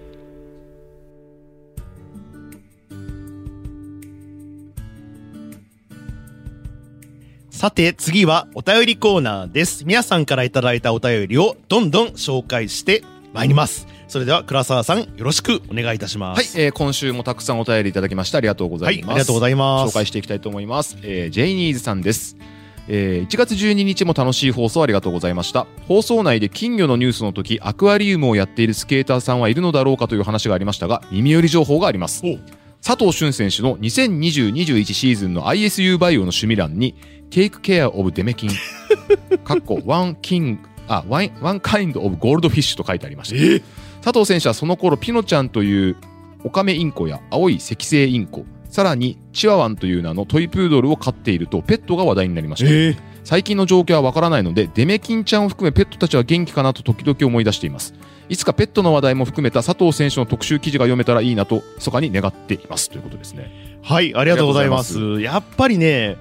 [7.49, 9.83] さて、次はお便りコーナーです。
[9.83, 13.03] 皆さんからいただいたお便りをどんどん紹介して
[13.33, 13.85] まいります。
[14.09, 16.59] それでは、倉沢さん、よろしくお願いいたしまはい、す。
[16.59, 19.05] えー今週もたくさんお便りいただきましてありがとうございます。
[19.05, 20.97] はいありがとうございます紹介していきたいと思います。
[21.03, 22.35] えージェイニーズさんです。
[22.87, 32.39] えー1月12日も楽しい放送ありがとうございました放送内で金魚のニュースの時アクアリウムをやっているスケーターさんはいるのだろうかという話がありましたが耳寄り情報がありますお
[32.83, 36.95] 佐藤俊選手の2020-21シーズンの ISU バイオの趣味欄に
[37.29, 38.49] Take care of デメキン
[39.43, 43.65] かっこ One King あ One, one kind of goldfish と書いてありました
[44.01, 45.97] 佐藤選手はその頃ピノちゃんという
[46.43, 57.93] オカメインコや青い赤星インコさらにチワワンという名のトイプードルを飼っているとペットが話題になりました、え最近の状況はわからないのでデメキンちゃんを含めペットたちは元気かなと時々思い出しています。
[58.29, 62.89] いつかペットの話題も含めた佐藤選手の特集記事が読めたらいいなと密かに願っています。
[62.89, 63.79] ということですね。
[63.81, 65.19] はい、ありがとうございます。
[65.21, 66.17] やっぱりね、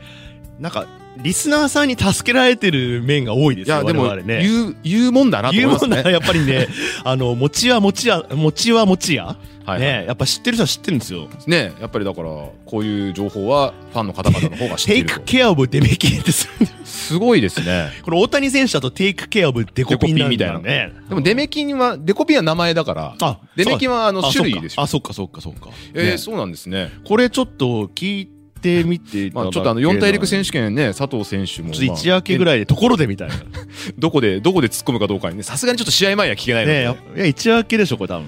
[0.58, 0.86] なんか、
[1.22, 4.42] リスナーさんに助けられてる面が多いですよ、いや、でも、我々ね。
[4.42, 5.88] 言う、言うもんだなと思いますね。
[5.88, 6.68] 言うもんならやっぱりね、
[7.04, 11.28] あの、餅は餅や、餅は餅や、はいね、やっぱ知ってる人は知ってるんですよ。
[11.46, 15.14] ねやっぱりだから、こういう情報はファンの方々の方が知っていると。
[15.16, 16.48] テイクケアオブデメキンです。
[16.84, 17.90] すごいですね。
[18.02, 20.92] これ大谷選手だとテイクケアオブデコピンみたいなね。
[21.08, 25.68] でもデメキンは、デコピンは名前だから、あ、デメキンはあのあ種類でしょあ、そっかそっかそっか。
[25.92, 26.90] えーねそうなんですね。
[27.04, 28.37] これちょっと聞いて
[28.84, 32.46] みてまあ、ちょっとあの、四大陸選手手権ね、佐藤選手も、ちょっと一明けぐい。
[32.46, 33.34] らいでところでみたいな。
[33.98, 38.26] どこで、どこで突っ込むかどうかにね、さすがにちょっと試合前には聞けないので、ねねいや、一明けでしょ、これ多分。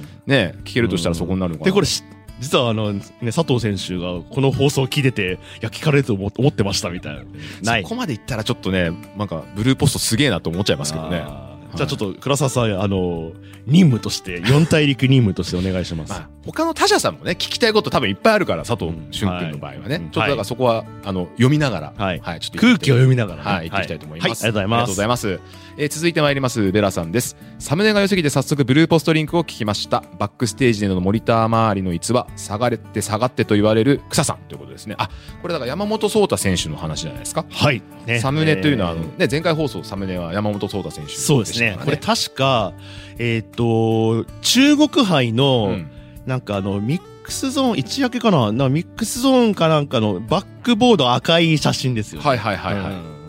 [0.65, 1.67] 聞けるとしたらそこになるのかな。
[1.67, 2.05] で、これし、
[2.39, 7.23] 実はあの、ね、佐藤選手がこの放送を聞いてて、いや、聞かれると思思ってましたみたいな。
[7.63, 7.89] な いそ。
[7.89, 11.23] こまでいったらちょっとね、なんか、ブルーポストすげえなと思っちゃいますけどね。
[11.75, 13.33] じゃあちょっと、倉沢さん、あの、
[13.67, 16.11] 任務として、四大陸任務としてお願いします。
[16.11, 19.95] まあ、他の他社さんもね、聞きたいこと多分いっぱいあるから、佐藤うん俊君の場合はね。
[19.95, 24.43] はいちょっとだからそこは、あの、読みながら、はいちょっと空気を読みながらね、はい、行っていきたいと思います。
[24.45, 25.41] はい、ありがとうございます。
[25.83, 27.39] えー続いてまいります、ベラさんです。
[27.59, 30.05] サムネが良すぎて早速ブルーポストリンクを聞きました。
[30.19, 34.95] バックステージでのモニター周りの逸話、下がれて下がってと言われる草さんということですね。
[34.99, 35.09] あ、
[35.41, 37.47] これだから山本聡太選手の話じゃないですか？
[37.49, 37.81] はい。
[38.05, 42.75] ねサムネというのは、ね、前回放送サムネは山本聡太選手そうですねこれ確か、
[43.19, 45.91] えっ、と、中国杯の、うん
[46.27, 48.53] なんかあの、ミックスゾーン、一焼けかな？
[48.53, 52.29] なミックスゾーンかなんかのバックボード赤い写真ですよ、ね。
[52.29, 52.93] はいはいはいはい。
[52.93, 53.21] うん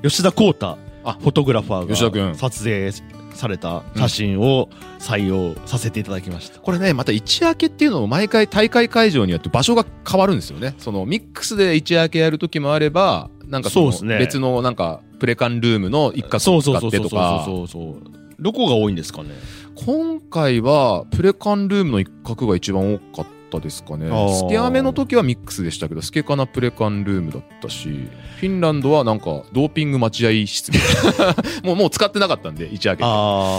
[0.00, 0.78] 吉田光太、
[1.10, 2.90] あフォトグラファ吉田君ーが撮影
[3.34, 4.68] された写真を
[4.98, 6.60] 採用させていただきました。
[6.60, 10.74] これね、また一夜明けっていうのも毎回大会会場によって場所が変わるんですよね。
[10.78, 17.42] そのミックスで一夜明けやる時もあれば、なんかそうですね別のなんかプレカンルームの一角そうを使そうそうそうってとか。
[17.46, 19.30] そうそうどこが多いんですかね
[19.74, 33.08] 今回はプレカンルームの一角が一番多かったですかねスケアメの時はミックスでしたけどスケカナプレカンルームだったしフィンランドはなんかドーピング待合室みたいな もうもう使ってなかったんで一夜明けあ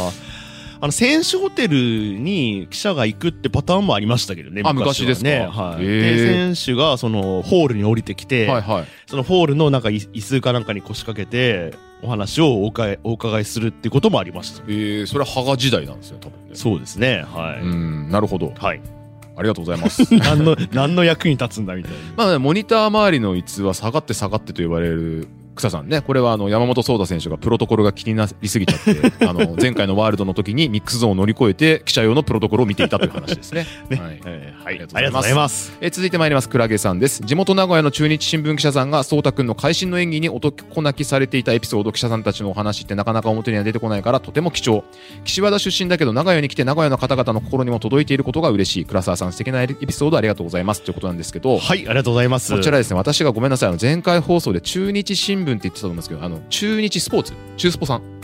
[0.10, 0.40] あ。
[0.82, 4.64] あの、選手ホテルに記者が行くってパターンもありましたけどね。
[4.64, 5.40] 昔ですかね。
[5.40, 5.84] はい。
[5.84, 14.64] で、選手がそのホールに降りてきて、はいはいそのホールのなんか椅椅子かなんかに腰掛けて、お話をお伺いお伺いするっていうこともありました。
[14.68, 17.26] えー、それは羽賀時代なんですね多分ねそうですね。
[17.28, 17.62] はい。
[17.62, 18.82] うんなるほどはい。
[19.40, 21.98] ありがとうございます 何の、何の役に立つんだみたいな。
[22.18, 25.28] まあね、モニター周りの逸は下がって下がってと言われる
[25.60, 26.02] 草さんね。
[26.02, 33.68] これはあの山本聡太選手がプロトコルが気になりすぎちゃって、 あの前回のワールドの時にミックスゾーンを乗り越えて記者用のプロトコルを見ていたという話ですね。
[33.90, 34.66] ねはいえーはい。
[34.70, 35.78] ありがとうございます。
[35.82, 37.22] えー続いてまいります、クラゲさんです。
[37.26, 44.84] 地元名古屋の中日新聞記者さんが、そうたくんの会心の演技に男泣きされていたエピソード、記者さんたちのお話ってなかなか表には出てこないから、とても貴重。
[45.26, 48.86] 岸和田出身だけど、名古屋に来て名古屋の方々の心にも届いていることが嬉しい。
[48.86, 50.82] 倉沢さん、素敵なエピソードありがとうございます。
[50.84, 52.54] ということなんですけど、はい、ありがとうございます。
[52.54, 58.20] こちらですね、私がごめんなさい、あの前回放送で中日新聞って言ってたと思うんですけど、あの中日スポーツ、中スポさん。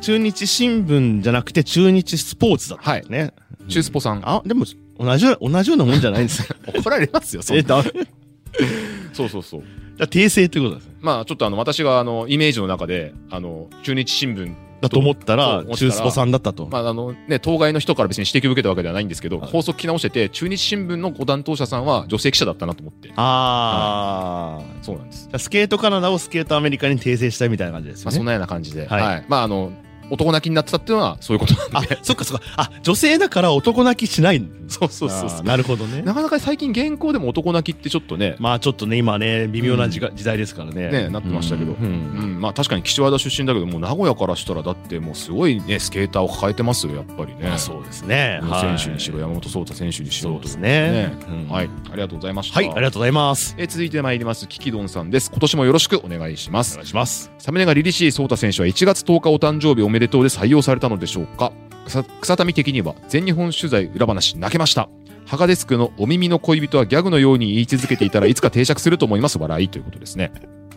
[0.00, 3.32] 中日新聞じゃなくて中日スポーツだったんですね。
[3.68, 4.22] 中スポさん。
[4.24, 4.64] あ、でも、
[4.98, 6.56] 同じ同じようなもんじゃないんですよ。
[6.74, 7.90] 怒られますよ、そんえ、なだ、じ
[9.12, 9.62] そうそうそう。
[10.00, 10.94] ゃあ訂正ってことですね。
[11.00, 16.68] まあ、ちょっとあの、私があの、イメージの中で、あの、中日新聞だと思ったら中スポさんだったと。
[16.70, 24.84] まああのね、当該の人から別に指摘を受けたわけではないんですけど、はい放送聞き直してて、中日新聞のご担当者さんは女性記者だったなと思って、あー。
[24.84, 25.28] そうなんです。
[25.38, 28.12] スケートカナダをスケートアメリカに訂正したいみたいな感じですまあ。
[28.12, 29.24] そんなような感じで、はいはい。
[29.28, 29.72] まあ、あの、
[30.10, 32.44] 男泣きになってたっていうのはそういうことなんあで。、そっかそっか。
[32.56, 34.44] あ、女性だから男泣きしない。
[34.68, 36.02] そうそうそうそうなるほどね。
[36.02, 40.90] なかなか最近原稿でも男泣きってちょっとね、まあちょっとね、今ね、微妙な時,、時代ですからね。
[40.90, 47.48] ねなってましたけどうんうん、まあ確かに岸和田出身だけど、もう名古屋からしたらだってもうすごいね、スケーターを抱えてますよ、やっぱりね。
[47.48, 48.40] まあそうですね。
[48.60, 51.12] 選手にしろ、山本聡太選手にしろそうですね
[51.48, 52.56] はい、ありがとうございました。
[52.56, 53.54] はい、ありがとうございます。
[53.56, 55.30] えー続いてまいります、キキドンさんです。
[55.30, 56.84] 今年もよろしくお願いしますお願。
[56.84, 57.30] いします。
[57.38, 61.52] サムネがリリシーソータ選手は1月10日お誕生日おめでとうで採用されたのでしょうか？
[61.86, 64.88] 草草民的には全日本取材裏話泣けました
[65.24, 70.30] ハガデスクのお耳の恋人はギャグのように言い続けていたらいつか定着すると思います笑いということですね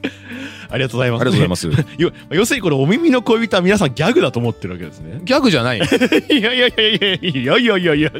[0.69, 1.21] ありがとうございます。
[1.21, 1.67] ありがとうございます
[2.33, 5.19] 要するにこれ、お耳の恋人は皆さんギャグだと思ってるわけですね。
[5.25, 5.79] ギャグじゃない
[6.31, 8.11] いやいやいやいやいやいやいやいや。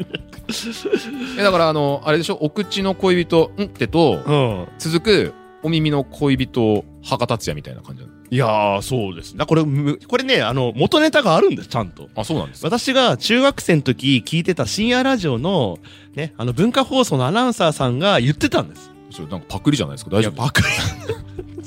[1.38, 2.34] えだからあのあれでしょ？
[2.40, 4.66] お口の恋人んってとうん。
[4.78, 9.44] 続くお耳の恋人博達也みたいな感じなのいやー、そうですね。
[9.44, 12.08] これ、むこれね、あの、元ネタがあるんです、ちゃんと。
[12.14, 15.78] あそうなんです私が中学生の時聞いてた深夜ラジオの、
[16.14, 18.90] ね、あの文化放送のアナウンサーさんが言ってたんです。
[19.10, 20.10] それなんかパクリじゃないですか？
[20.16, 20.32] 大丈夫？
[20.32, 20.62] いや、バカ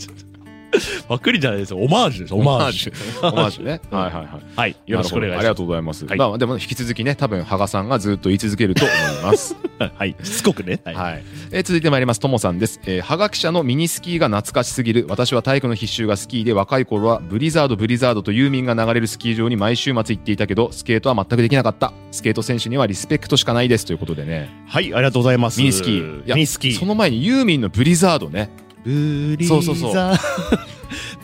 [1.07, 1.77] パクリじゃないですよ。
[1.77, 2.33] オマージュです。
[2.33, 2.93] オマージュ。
[2.93, 3.31] ュ。
[3.31, 3.81] オマージュね。
[3.91, 4.27] はいはいはい。
[4.55, 4.75] はい。
[4.85, 5.39] よろしくお願いします。
[5.39, 6.05] ありがとうございます。
[6.05, 9.55] はいまあでも引き続きね、多分、羽賀さんがずっと言い続けると思います。
[9.97, 10.15] はい。
[10.23, 10.79] しつこくね。
[10.83, 10.95] はい。
[10.95, 11.23] はい。
[11.51, 12.19] えー続いてまいります。
[12.19, 12.79] ともさんです。
[12.85, 15.05] えー、羽賀記者のミニスキーが懐かしすぎる。
[15.09, 21.91] 私は体育の必修がスキーで、若い頃はブリザード、ブリザードとユーミンが流れるスキー場に毎週末行っていたけど、スケートは全くできなかった。
[22.11, 23.85] スケート選手にはリスペクトしかないです。
[23.85, 24.49] ということでね。
[24.67, 25.59] はい、ありがとうございます。
[25.59, 26.25] ミニスキー。
[26.27, 26.77] ミニスキー。
[26.77, 28.49] その前にユーミンのブリザードね。
[28.85, 29.61] ブリザー。
[29.61, 30.17] そうそうそう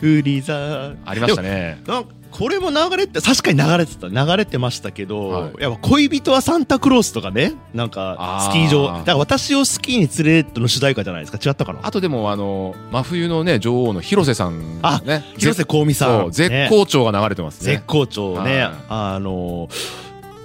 [0.00, 0.96] ブリザー。
[1.04, 1.80] ありましたね。
[1.86, 15.24] なんかこれも流れて確かに流れてた流れてましたけど、はいやっぱ恋人はサンタクロースとかねなんかあースキー場だから私をスキーに連れての主題歌じゃないですか違ったかなあとでも、あの、真冬のね、女王の広瀬さんがね。
[15.36, 17.72] 広瀬香美さん、絶ね好調が流れてますね。
[17.74, 19.68] 絶好調ね、はいあの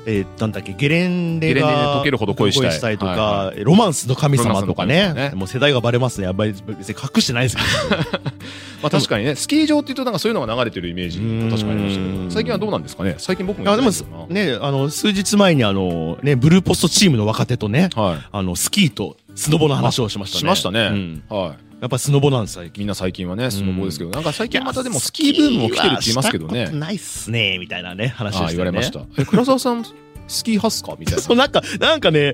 [0.09, 2.97] えーなんだっけゲレンデゲレンデでが溶けるほど恋したい。
[2.97, 5.13] とか、はロマンスの神様とかね。
[5.13, 5.31] ね。
[5.35, 6.25] もう世代がバレますね。
[6.25, 7.61] やっぱり別に隠してないですけ
[7.95, 8.01] ど。
[8.81, 13.15] まあ確かにね、スキー場っていうとなんかそういうのが流れてるイメージうん確かにありましたけど、最近はどうなんですかね？
[13.17, 13.91] 最近僕もあでも
[14.29, 18.19] ねあの数日前にあのねブルーポストチームの若手とねなはい。
[18.31, 20.39] あのスキーとスノボの話をしましたね。
[20.39, 20.79] しましたね。
[20.79, 21.23] うん。
[21.29, 21.66] はい。
[21.79, 26.71] やっぱスノボなんです最近みんな最近はね、スノボですけど、なんか最近またでもスキーブームも来てるって言いますけどね。
[26.71, 29.01] ないっすねみたいなね話をして、ね、言われました。
[29.17, 29.85] え、倉沢さん、
[30.27, 32.33] スキー派っすかみたい そうなんかなんかね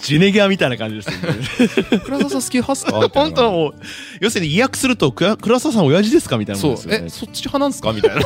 [0.00, 1.38] ジェネギャーみたいな感じですよね
[1.90, 1.98] な。
[2.00, 3.74] 倉沢さんスキー派っすか本当はもう
[4.20, 8.20] 要するに意訳すると倉沢さん親父ですかみたいなそうもんですよねえ、そっち派なんすかみたいな。
[8.20, 8.24] い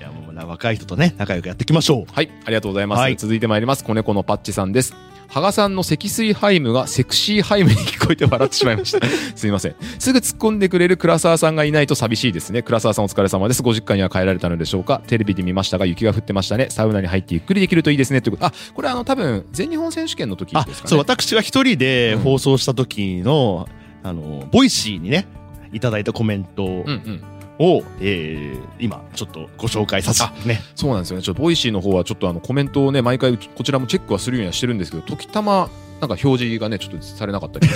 [0.00, 3.00] やもうな若い人とね仲良くやっていきましょうはい、ありがとうございます。
[3.00, 3.84] はい続いてまいります。
[3.84, 4.94] 子猫のパッチさんです。
[5.28, 9.06] 羽賀さんの積水ハイムがセクシーハイムに聞こえて笑ってしまいました。
[9.36, 9.74] すいません。
[9.98, 12.62] すぐ突っ込んでくれる倉沢さんがいないと寂しいですね。
[12.62, 13.62] 倉沢さんお疲れ様です。
[13.62, 15.02] ご実家には帰られたのでしょうか？
[15.06, 16.68] テレビで見ましたが雪が降ってましたね。
[16.70, 18.22] サウナに入ってゆっくりできるといいですね。
[18.22, 18.46] ということ。
[18.46, 20.90] あ、これあの多分全日本選手権の時あですかね。
[20.90, 23.68] そう私が一人でうん放送した時の、
[24.02, 25.26] あの Voicyにね
[25.72, 27.22] いただいたコメントうんうん。
[27.58, 31.22] を、えー今ちょっとご紹介させてねそうなんですよね。
[31.22, 35.68] ちょっと Voicyの方はちょっとあのコメントをね、毎回こちらもチェックはするようにはしてるんですけど、時たま、
[36.00, 37.68] なんか表示がね、ちょっとされなかったり。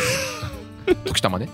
[1.04, 1.48] 時たまね。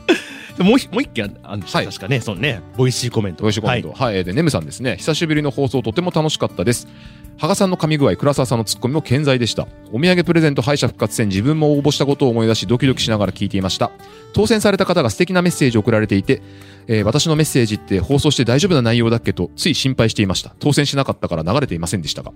[0.59, 3.93] でもう一もう一件あるんですよはい確かねそのね Voicyコメント美味しいコメント。
[3.93, 4.97] はい、えーで、ネムさんですね。
[4.97, 6.89] 久しぶりの放送とても楽しかったです。
[7.41, 9.69] 羽賀さんの噛み具合、倉沢さんのツッコミも健在でした。
[9.93, 13.93] お土産プレゼント敗者復活戦、自分も応募したことを思い出し、ドキドキしながら聞いていました。
[14.33, 16.43] 当選された方が素敵なメッセージを送られていて、
[16.89, 20.53] えー私のメッセージって放送して大丈夫な内容だっけと、つい心配していました。
[20.59, 22.33] 当選しなかったから流れていませんでしたが。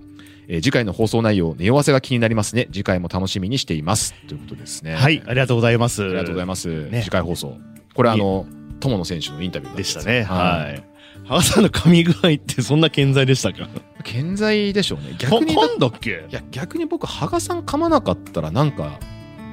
[0.47, 2.69] えー次回の放送内容、匂わせが気になりますね。
[2.71, 4.13] 次回も楽しみにしています。
[4.29, 4.95] ということですね。
[4.95, 6.89] はいありがとうございますありがとうございます。
[6.89, 7.57] ね次回放送。
[7.93, 8.45] これあの、
[8.79, 10.92] 友野選手のインタビューでしたねははい
[11.33, 13.67] い羽賀さんの噛み具合ってそんな健在でしたか？
[14.03, 15.15] 健在でしょうね。
[15.17, 16.25] 逆にだっけ？
[16.29, 18.99] いや逆に僕羽賀さん噛まなかったらなんか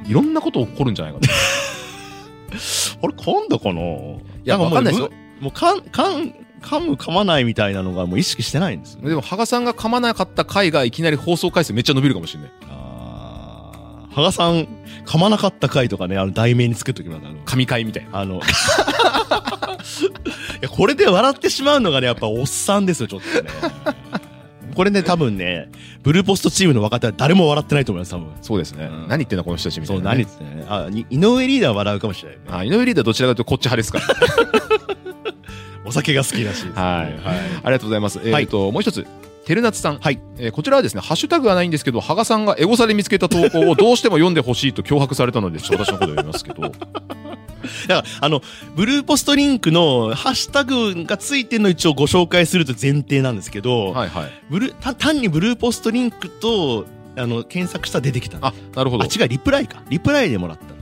[0.07, 1.29] いろんなこと起こるんじゃないかと。
[3.03, 3.81] あれ今度かな？
[3.81, 5.11] いやわかんないですよ。
[5.40, 12.51] もうかんかん噛む噛まないみたいなのがもう意識してないんですよでも羽賀さんが噛まなかった回がいきなり放送回数めっちゃ伸びるかもしれない。
[12.69, 14.14] あー。
[14.14, 14.66] 羽賀さん
[15.07, 18.19] 噛まなかった回とかねあの題名につけときますあの神回みたいな。
[18.19, 18.40] あのい
[20.62, 23.49] やこれで笑ってしまうのがねやっぱおっさんですよちょっとね。
[24.75, 25.68] これね多分ね
[26.03, 28.29] ブルーポストチームの若手は誰も笑ってないと思います多分。
[28.40, 29.09] そうですね、うん。
[29.09, 32.44] 何言ってんだこの人たちみたそいう何っつってねあに井上リーダーは笑うかもしれないね。
[32.51, 33.99] あ井上リーダーどちらかというとこっち派ですか？
[33.99, 34.07] ら
[35.85, 36.42] お酒が好きらし。
[36.42, 36.83] いですねはい。
[37.03, 37.14] はい。
[37.64, 38.20] ありがとうございます。
[38.25, 39.07] えっ、と、もう一つ。
[39.44, 40.20] てるなつさん、はい。
[40.38, 46.73] えーこちらはですね、ハッシュタグはないんですけど、羽賀さんがエゴサで見つけた投稿をどうしても読んでほしいと脅迫されたので、ちょっと私のことを読みますけど、
[47.88, 48.42] だからあの
[48.75, 54.31] ブルーポストリンクのハッシュタグがついてるのを一応ご紹介すると前提なんですけど、はいはい。
[54.51, 59.05] ブル単にブルーポストリンクとあの検索したら出てきたあ、なるほど。
[59.05, 60.80] あ違うリプライかリプライでもらった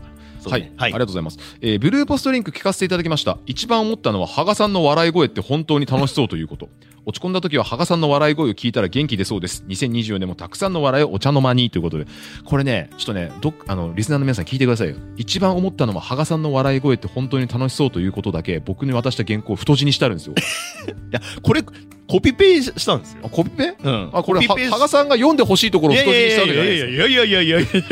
[0.48, 0.92] のかそうはい、ねはい。
[0.92, 3.38] ありがとうございます、えーブルーポストリンク聞かせていただきました。
[3.46, 6.68] 一番思ったのは羽賀さんの笑い声って本当に楽しそうということ。
[7.06, 9.64] 落ち込んだ時は羽賀さんの笑い声を聞いたら元気出そうです。
[9.68, 12.06] 2024年もたくさんの笑いをお茶の間にということで。
[12.44, 14.96] これねちょっとねどっあのリスナーの皆さん聞いてくださいよ。
[15.16, 20.34] 一番思ったのは羽賀さんの笑い声って本当に楽しそうということだけ僕に渡した原稿を太字にしてあるんですよ。
[20.88, 21.62] いやこれ
[22.08, 23.18] コピペしたんですよ。
[23.24, 23.76] あコピペ？
[23.84, 24.10] うん。
[24.14, 27.24] あこれ羽賀さんが読んでほしいところをいやい太字にしたわけじゃないやいですやいや。
[27.24, 27.88] いやいやいやいやいや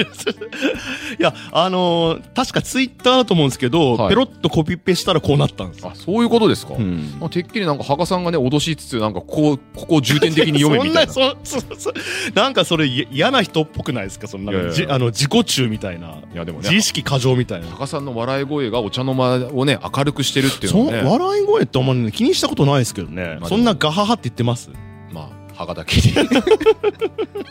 [1.19, 4.09] いやあのー確かツイッターだと思うんですけど、はい。
[4.09, 5.91] ペロッとコピペしたらこうなったんですよ。
[5.93, 7.17] あそういうことですか、うん。
[7.21, 11.13] まあ、てっきりなんか羽賀さんがね脅しつつなんかここここを重点的に読めみたいな。
[11.15, 11.93] そんなそそそ
[12.35, 14.27] なんかそれい嫌な人っぽくないですか？
[14.29, 16.17] そんないやいやじあの自己中みたいな。
[16.33, 16.65] いやでもね。
[16.69, 17.67] 自意識過剰みたいな。
[17.69, 21.03] 羽賀さんの笑い声がお茶の間をね明るくしてるっていうそのはね。
[21.03, 24.71] 笑い声ってあんまり気にしたことないですけどね、まあそんなガハハって言ってます？
[25.13, 26.15] まあ羽賀だけに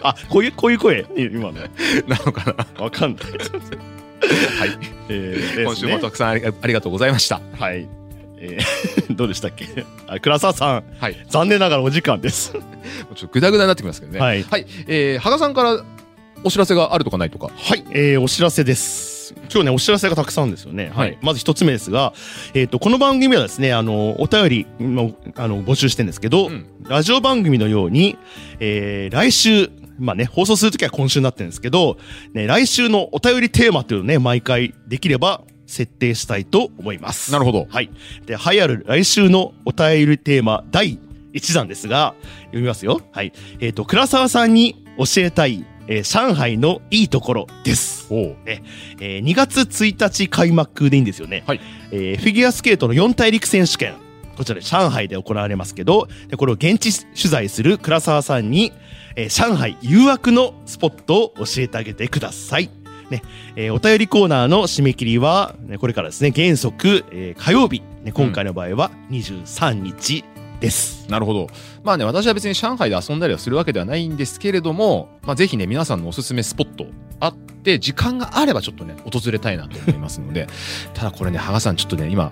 [0.02, 1.06] あこういうこういう声？
[1.18, 1.72] 今ね
[2.08, 2.84] なのかな？
[2.84, 3.24] わかんない。
[4.60, 4.70] はい。
[5.10, 6.36] えー今週もたくさんあ
[6.68, 7.42] りがとうございました。
[7.60, 7.88] はい。
[8.38, 9.86] えー どうでしたっけ？
[10.08, 11.26] あ倉沢さん、はい。
[11.30, 12.52] 残念ながらお時間です。
[12.52, 14.20] ちょっとグダグダになってきますけどね。
[14.20, 14.46] はい。
[14.88, 15.84] えー、羽賀さんから
[16.44, 17.50] お知らせがあるとかないとか。
[17.56, 19.15] はい、えーお知らせです。
[19.52, 20.86] 今日ね、お知らせがたくさんですよね。
[20.86, 20.94] はい。
[20.94, 22.14] はいまず一つ目ですが、
[22.54, 28.16] えっ、と、この番組はですね、あの、お便り、もあの、募集してるんですけど、うんラジオ番組のように、
[28.60, 31.98] えー来週、まあね、放送するときは今週になってるんですけど、
[32.34, 37.32] ね、来週のお便りテーマっていうのをね、毎回できれば設定したいと思います。
[37.32, 37.66] なるほど。
[37.70, 37.90] はい。
[38.26, 41.00] で、栄えある来週のお便りテーマ第
[41.34, 42.16] 1弾ですが、
[42.46, 43.02] 読みますよ。
[43.12, 43.34] はい。
[43.60, 48.08] えっ、と、倉沢さんに教えたい、えー上海のいいところです。
[48.10, 51.44] おうえー2月1日開幕でいいんですよね。
[51.48, 51.62] はい
[51.92, 53.96] えーフィギュアスケートの四大陸選手権。
[54.36, 58.74] こちらで上海で行われますけど、でこれを現地取材する倉沢さんに、
[59.16, 62.70] えー上海誘惑のスポットを教えてあげてください。
[63.10, 63.22] ね、
[63.56, 70.26] えーお便りコーナーの締め切りは、ね、これからですね、原則、えー火曜日、ね、今回の場合は23日
[70.66, 71.06] です。
[71.10, 71.48] なるほど。
[71.84, 76.88] まあね、私は別に上海で遊んだりはするわけではないんですけれども、まあぜひね、皆さんのおすすめスポット
[77.20, 80.48] あって、時間があればちょっとね、訪れたいなと思いますので、
[80.94, 82.32] ただこれね、羽賀さんちょっとね、今、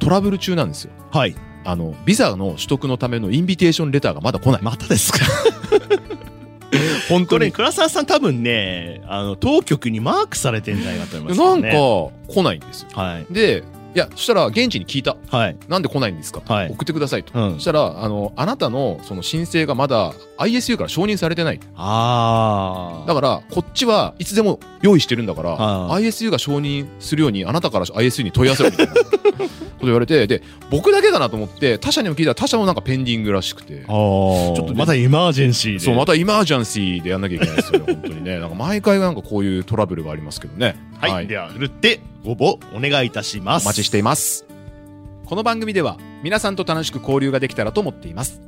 [0.00, 0.90] トラブル中なんですよ。
[1.12, 1.34] はい。
[1.64, 4.62] あの、ビザの取得のためのインビテーションレターがまだ来ない。
[4.62, 5.18] またですか？
[7.08, 11.68] 本これ、倉沢さん多分ね、あの、当局にマークされてんじゃないかと思いますなんか。
[11.70, 12.88] 来ないんですよ。
[12.92, 13.26] はい。
[13.32, 13.62] で、い
[13.98, 15.16] や、そしたら現地に聞いた。
[15.30, 15.56] はい。
[15.68, 17.38] なんで来ないんですか、はい送ってくださいと。
[17.38, 21.60] うんそしたら、あの、あなたのその申請がまだ ISU から承認されてない。
[21.76, 28.92] あだから、こっちはいつでも用意してるんだから、あ ISU が承認するように、あなたから ISU に問い合わせろみたいな
[29.78, 33.84] こと言われて、で、僕だけだなと思って、他社にも聞いたら、他社もなんかペンディングらしくて。
[33.86, 35.78] ちょっとまたエマージェンシーで。
[35.78, 38.38] そう、またイマージャンシーでやんなきゃいけないですよね、本当にね。
[38.38, 40.76] なんか毎回なんかこういうトラブルがありますけどね。
[41.00, 41.26] はい。
[41.26, 43.64] では、ふるってご応募お願いいたします。
[43.64, 44.44] お待ちしています。
[45.24, 48.42] この番組では皆さんと楽しく交流ができたらと思っています。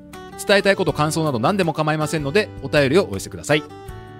[0.46, 3.62] 伝えたいこと感想など何でも構いませんのでお便りをお寄せください。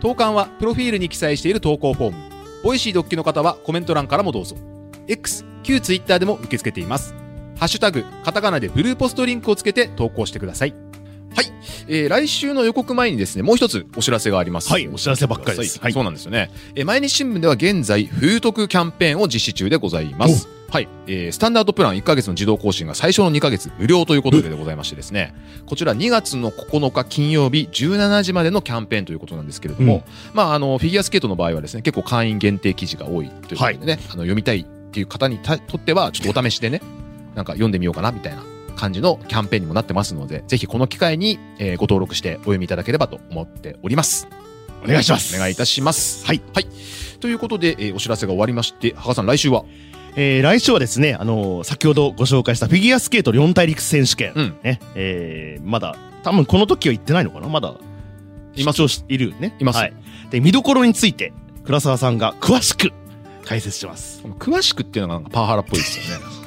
[0.00, 2.16] 投函はプロフィールに記載している投稿フォーム。
[2.62, 4.56] Voicyお聴きの方はコメント欄からもどうぞ。
[5.06, 7.14] X、旧 Twitter でも受け付けています。
[7.58, 10.74] ハッシュタグ、カタカナでブルーポストリンクをつけて投稿してください。
[11.35, 11.53] はい。
[11.89, 14.70] えー来週の予告前にですね、もう一つお知らせがあります。
[14.70, 16.51] はいお知らせばっかりですはいそうなんですよね。
[16.74, 20.49] えー毎日新聞では現在、冬トクキャンペーンを実施中でございます。
[20.70, 25.35] はい、えースタンダードプラン1ヶ月の自動更新が最初の2ヶ月無料ということででございましてですね、
[25.66, 30.03] こちら2月の9日金曜日17時までのキャンペーンということなんですけれども、うん
[30.33, 36.81] まあ、あの、フィギュアスケートの場合はですね、結構会員限定記事が多いということでね、あの読みたいっていう方にたとっては、ちょっとお試しでね、
[37.35, 38.45] なんか読んでみようかなみたいな
[38.81, 44.26] 感じのキャンペーンにもなってますので、ぜひこの機会に、えーご登録してお読みいただければと思っております。
[44.83, 45.37] お願いします。
[45.37, 46.26] お願いいたします。
[46.26, 46.41] はい。
[46.55, 46.66] はい。
[47.20, 49.64] ということで、えーお知らせが終わりまして、羽賀さん、来週は？
[50.16, 54.33] えー来週はですね、あのー先ほどご紹介したフィギュアスケート四大陸選手権。
[54.35, 54.81] うんね。
[54.95, 57.49] えーまだ、多分この時は行ってないのかな？
[57.49, 57.74] まだ、
[58.57, 59.55] います出場しいるね。
[59.59, 59.93] いますはい。
[60.31, 61.33] で、見どころについて、
[61.64, 62.93] 倉沢さんが詳しく
[63.45, 64.22] 解説します。
[64.39, 66.39] 詳しくっていうのがなんかパワハラっぽいですよね。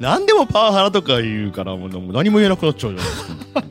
[0.00, 3.62] 何でもパワハラとか言うから、もう何も言えなくなっちゃうじゃないですか。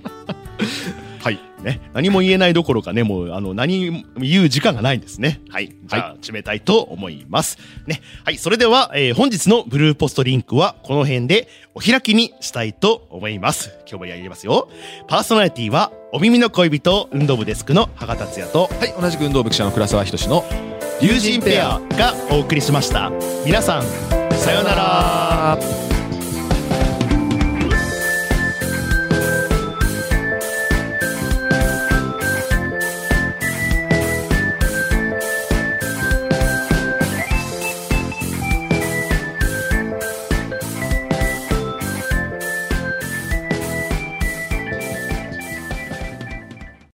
[1.28, 1.40] はい。
[1.62, 1.82] ね。
[1.94, 5.42] 何も言えないどころかね、もう、あの、何も言う時間がないんですね。
[5.50, 5.76] はい。
[5.86, 7.58] じゃあ、締めたいと思います。
[7.86, 8.02] ね。
[8.24, 8.38] はい。
[8.38, 13.72] それでは、えー本日のブルーポストリンクは、この辺でお開きにしたいと思います。
[13.90, 14.70] 今日もやりますよ。
[15.08, 20.46] パーソナリティは、お耳の恋人、運動部デスクの羽賀達也と、はい、同じく運動部記者の倉沢仁の
[21.02, 23.12] 龍神ペアがお送りしました。
[23.46, 24.17] 皆さん、
[24.48, 25.97] さようなら。